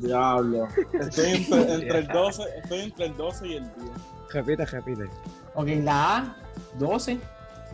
[0.00, 0.68] Diablo.
[0.92, 3.90] Estoy entre, entre el 12, estoy entre el 12 y el 10.
[4.32, 5.05] Repite, repite.
[5.55, 6.36] Ok, la A.
[6.78, 7.18] 12.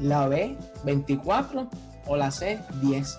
[0.01, 0.57] La B.
[0.85, 1.69] 24.
[2.07, 2.59] O la C.
[2.83, 3.19] 10.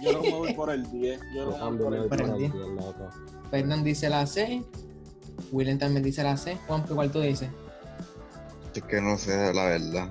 [0.00, 1.20] Yo que me voy por el 10.
[1.34, 2.52] Yo que me voy por el también por el por el 10.
[2.52, 3.08] 10, loco.
[3.50, 4.62] Fernán dice la C.
[5.50, 6.56] William también dice la C.
[6.66, 7.50] Juan, ¿cuál tú dices?
[8.74, 10.08] Es que no sé, la verdad.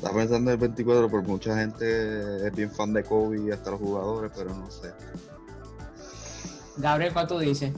[0.00, 3.72] Estaba pensando en el 24, porque mucha gente es bien fan de Kobe y hasta
[3.72, 4.94] los jugadores, pero no sé.
[6.78, 7.74] Gabriel, ¿cuál tú dices?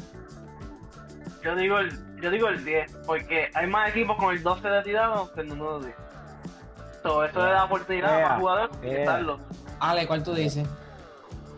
[1.42, 1.90] Yo digo el,
[2.22, 5.48] yo digo el 10, porque hay más equipos con el 12 de tirado que el
[5.48, 5.92] número 10.
[7.02, 8.28] So, eso le da oportunidad a Yeah.
[8.28, 8.98] los jugadores de Yeah.
[9.00, 9.38] quitarlo.
[9.80, 10.68] Ale, ¿cuál tú dices?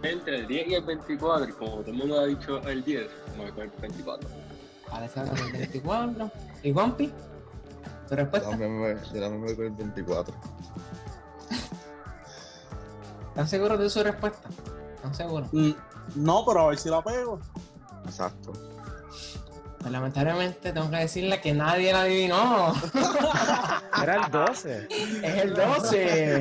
[0.02, 3.06] Entre el 10 y el 24, y como todo el mundo ha dicho el 10,
[3.36, 4.26] me voy con el 24.
[4.90, 6.30] Ale se va con el 24.
[6.62, 7.12] ¿Y Juanpi?
[8.08, 8.50] ¿Tu respuesta?
[8.56, 10.34] Me, yo también me voy con el 24.
[13.30, 14.48] ¿Están seguros de su respuesta?
[14.96, 15.48] ¿Están seguros?
[15.52, 15.72] Mm,
[16.16, 17.40] No, pero a ver si la pego.
[18.04, 18.52] Exacto.
[19.80, 22.72] Pues lamentablemente tengo que decirle que nadie la adivinó.
[24.02, 24.88] Era el 12.
[25.22, 26.40] Es el 12.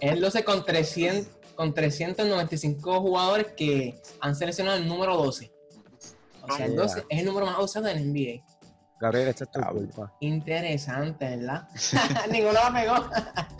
[0.00, 5.50] Es el 12 con 300, con 395 jugadores que han seleccionado el número 12.
[6.42, 8.44] O sea, el 12 es el número más usado en el NBA.
[9.00, 9.86] Gabriel, esto es tu Cabrón.
[9.86, 10.12] culpa.
[10.20, 11.68] Interesante, ¿verdad?
[12.30, 12.94] Ninguno la pegó.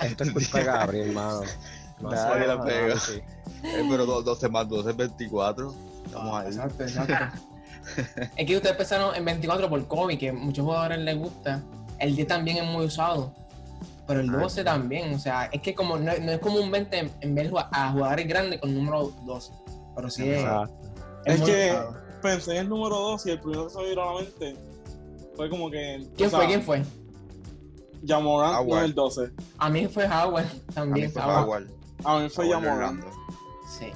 [0.05, 1.41] Esto es culpa de Gabriel, mano.
[2.01, 2.97] No Nadie la pega.
[3.01, 3.21] sí.
[3.65, 5.75] Eh, pero do- 12 más 12 es 24.
[6.07, 6.47] Estamos ahí.
[6.47, 7.15] Exacto, exacto.
[8.37, 11.61] es que ustedes empezaron en 24 por Kobe, que a muchos jugadores les gusta.
[11.99, 13.33] El 10 también es muy usado.
[14.07, 14.65] Pero el Ah, 12 sí.
[14.65, 15.13] también.
[15.13, 18.73] O sea, es que como no, no es comúnmente en, ver a jugadores grandes con
[18.73, 19.53] número 12.
[19.97, 20.73] Pero sí es, Exacto.
[21.25, 21.97] Es muy que usado.
[22.23, 24.57] pensé en el número 2 y el primero que se me vino a la mente
[25.39, 26.05] fue como que.
[26.17, 26.49] ¿Quién o sea, fue?
[26.49, 26.83] ¿Quién fue?
[28.03, 29.31] No es el 12.
[29.59, 31.13] A mí fue Howard A mí también.
[31.13, 31.69] fue Howard.
[32.05, 32.55] A mí fue.
[32.55, 33.07] Orlando.
[33.69, 33.87] Sí.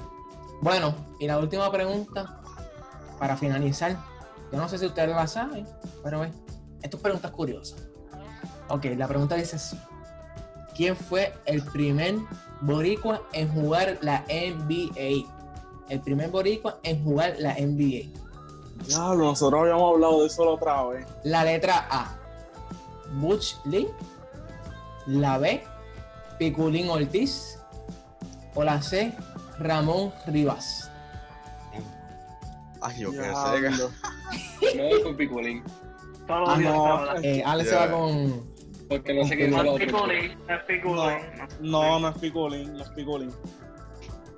[0.61, 2.41] Bueno, y la última pregunta
[3.19, 3.97] para finalizar.
[4.53, 5.67] Yo no sé si ustedes la saben,
[6.01, 6.31] pero ve,
[6.81, 7.89] esto es preguntas curiosas.
[8.69, 9.77] Ok, la pregunta dice así.
[10.75, 12.15] ¿Quién fue el primer
[12.61, 15.29] boricua en jugar la NBA?
[15.89, 18.09] El primer boricua en jugar la NBA.
[18.87, 21.07] Diablo, nosotros habíamos hablado de eso la otra vez.
[21.23, 22.15] La letra A,
[23.13, 23.87] Butch Lee.
[25.07, 25.63] La B,
[26.39, 27.59] Piculín Ortiz.
[28.55, 29.13] O la C,
[29.59, 30.89] Ramón Rivas.
[32.81, 33.17] Ay, yo qué
[33.71, 34.75] sé.
[34.75, 35.63] Me voy con Picolín,
[36.27, 37.15] Todos los Ah, días no.
[37.23, 38.43] Eh, Ale se va con.
[38.89, 39.85] porque no sé quién No es el es otro.
[39.87, 41.17] Piculín, no es Piculín.
[41.61, 43.31] No, no es Picolín, no es Picolín.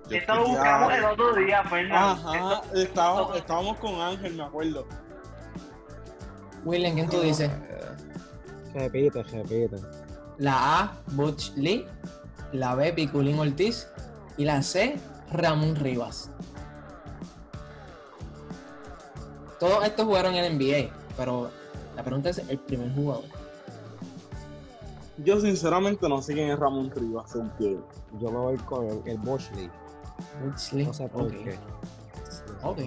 [0.09, 2.29] Yo Esto lo buscamos el otro día, Fernando.
[2.29, 4.85] Ajá, Esto- estábamos, estábamos con Ángel, me acuerdo.
[6.63, 7.49] William, ¿quién tú dices?
[8.73, 9.77] Repite, repite.
[10.37, 11.87] La A, Butch Lee.
[12.51, 13.87] La B, Piculín Ortiz.
[14.37, 14.97] Y la C,
[15.31, 16.29] Ramón Rivas.
[19.59, 21.49] Todos estos jugaron en NBA, pero
[21.95, 23.23] la pregunta es el primer jugador.
[25.17, 27.33] Yo sinceramente no sé quién es Ramón Rivas,
[28.19, 29.17] Yo me voy con el, el.
[29.17, 29.69] Butch Lee.
[31.11, 31.31] Por Ok.
[31.31, 31.59] qué.
[32.63, 32.79] Ok.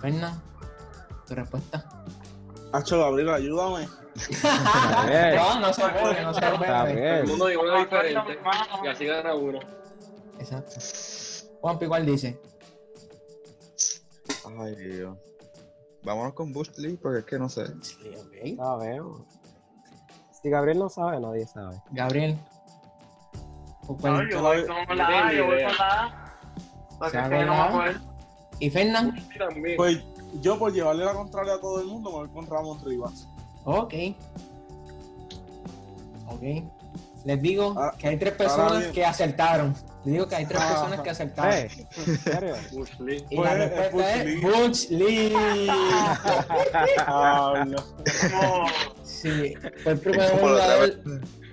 [0.00, 0.40] Fernán,
[1.26, 1.84] tu respuesta.
[2.72, 3.88] Hacho Gabriel, ayúdame.
[5.36, 7.20] No, no se puede, no se puede.
[7.20, 8.38] El mundo dijo No, diferente,
[8.84, 9.58] y así gana uno.
[10.38, 10.76] Exacto.
[11.60, 12.40] Juanpi, ¿cuál dice?
[14.58, 15.16] Ay, Dios.
[16.02, 17.64] Vámonos con Bush Lee, porque es que no sé.
[17.64, 18.56] Butch Lee, ok.
[18.56, 19.22] Sabemos.
[20.42, 21.80] Si Gabriel no sabe, nadie sabe.
[21.90, 22.38] Gabriel.
[23.90, 24.28] ¿O No, cuál?
[24.30, 26.34] yo voy con la A, yo voy con la A.
[26.98, 27.64] Porque Se es que no la me A.
[27.64, 28.00] acuerdo.
[28.60, 29.26] ¿Y Fernán?
[29.76, 29.98] Pues
[30.42, 33.26] yo por llevarle la contraria a todo el mundo me voy con Ramón Rivas.
[33.64, 33.94] Ok.
[36.28, 36.42] Ok.
[37.24, 39.74] Les digo Ah, que hay tres personas que acertaron.
[40.04, 40.68] Les digo que hay tres Ah.
[40.72, 41.52] personas que acertaron.
[41.54, 42.54] Eh, ¿En serio?
[42.72, 43.24] Bush Lee.
[43.28, 45.34] Y Pues, la es respuesta es Butch Lee.
[47.06, 47.76] Hablo.
[48.30, 48.64] No,
[49.04, 51.00] sí, fue el primer jugador.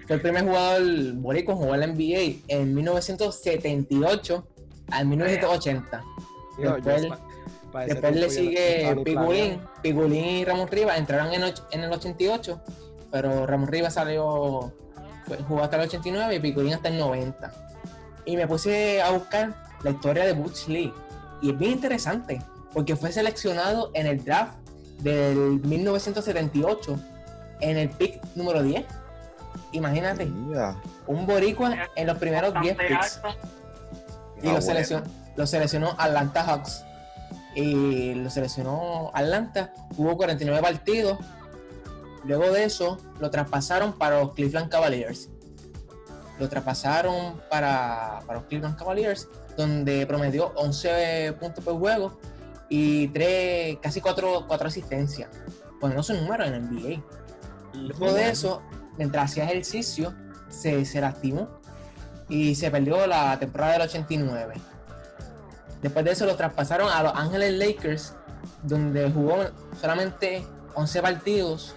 [0.08, 4.48] Fue el primer jugador boricua en jugar la NBA en 1978
[4.92, 6.04] al 1980.
[6.58, 7.08] Digo, Después-
[7.72, 9.62] pa- le sigue Pigulín.
[9.84, 12.62] Pigulín y Ramón Rivas entraron en, en el 88,
[13.12, 14.74] pero Ramón Rivas salió,
[15.28, 17.52] fue- jugó hasta el 89 y Pigulín hasta el 90.
[18.26, 19.54] Y me puse a buscar
[19.84, 20.94] la historia de Butch Lee.
[21.42, 22.42] Y es bien interesante,
[22.74, 24.56] porque fue seleccionado en el draft
[25.02, 26.98] del 1978
[27.62, 28.86] en el pick número 10.
[29.72, 33.22] Imagínate, Mira, un boricua en los primeros 10 bastante picks.
[34.44, 35.04] Y Ah, lo, seleccionó,
[35.36, 36.84] lo seleccionó Atlanta Hawks.
[37.56, 39.74] Y lo seleccionó Atlanta.
[39.96, 41.18] Jugó 49 partidos.
[42.24, 45.30] Luego de eso, lo traspasaron para los Cleveland Cavaliers.
[46.40, 52.20] Lo traspasaron para, para los Cleveland Cavaliers, donde promedió 11 puntos por juego
[52.70, 55.30] y tres, casi 4, asistencias.
[55.80, 57.04] Poniendo su número en el NBA.
[57.74, 58.62] Luego de eso,
[58.98, 60.14] mientras hacía ejercicio,
[60.50, 61.50] se, se lastimó
[62.30, 64.56] y se perdió la temporada del 89.
[65.82, 68.14] Después de eso lo traspasaron a Los Ángeles Lakers,
[68.64, 69.46] donde jugó
[69.80, 71.76] solamente 11 partidos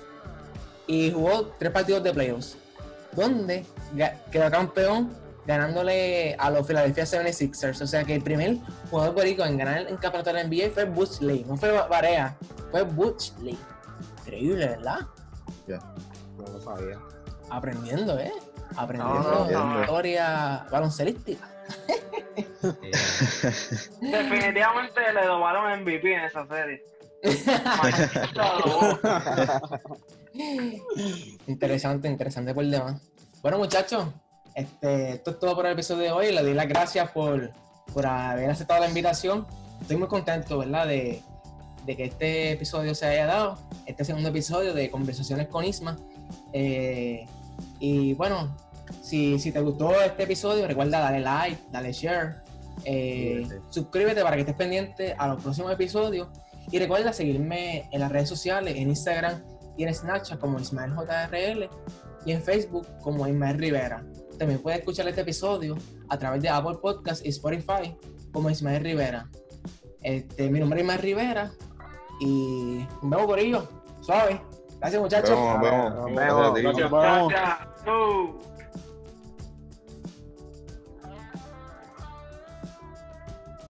[0.87, 2.57] y jugó 3 partidos de playoffs.
[3.13, 3.67] donde
[4.31, 5.11] quedó campeón
[5.47, 7.83] ganándole a los Philadelphia 76ers.
[7.83, 8.59] O sea que el primer
[8.91, 12.37] jugador boricua en ganar el campeonato de la NBA fue Butch Lee, no fue Barea,
[12.71, 13.59] fue Butch Lee.
[14.21, 15.01] Increíble, ¿verdad?
[16.41, 16.99] No lo sabía.
[17.51, 18.33] Aprendiendo, ¿eh?
[18.77, 19.81] Aprendiendo No, no, no.
[19.81, 21.49] historia baloncelística.
[24.01, 26.83] Definitivamente le dobaron MVP en esa serie.
[31.47, 33.01] Interesante, interesante por el demás.
[33.43, 34.07] Bueno, muchachos,
[34.55, 36.33] este, esto es todo por el episodio de hoy.
[36.33, 37.51] Les doy las gracias por,
[37.93, 39.47] por haber aceptado la invitación.
[39.81, 41.23] Estoy muy contento, ¿verdad?, de,
[41.85, 43.59] de que este episodio se haya dado.
[43.87, 45.97] Este segundo episodio de Conversaciones con Isma.
[46.53, 47.27] Eh,
[47.79, 48.57] y bueno,
[49.03, 52.37] si, si te gustó este episodio, recuerda darle like, darle share.
[52.85, 53.57] eh, Sí, sí.
[53.71, 56.29] suscríbete para que estés pendiente a los próximos episodios.
[56.73, 59.43] Y recuerda seguirme en las redes sociales, en Instagram
[59.77, 61.69] y en Snapchat como Ismael JRL
[62.27, 64.05] y en Facebook como Ismael Rivera.
[64.39, 65.77] También puedes escuchar este episodio
[66.09, 67.97] a través de Apple Podcast y Spotify
[68.33, 69.29] como Ismael Rivera.
[70.03, 71.51] Este, mi nombre es Ismael Rivera
[72.21, 73.69] y nos vemos por ello.
[74.01, 74.41] Suave.
[74.81, 75.31] Gracias muchachos.
[75.31, 76.17] Nos vemos, nos vemos.
[76.17, 76.63] Nos Gracias a ti.
[76.63, 77.29] vemos.
[77.29, 77.59] Gracias.
[77.85, 78.60] Gracias.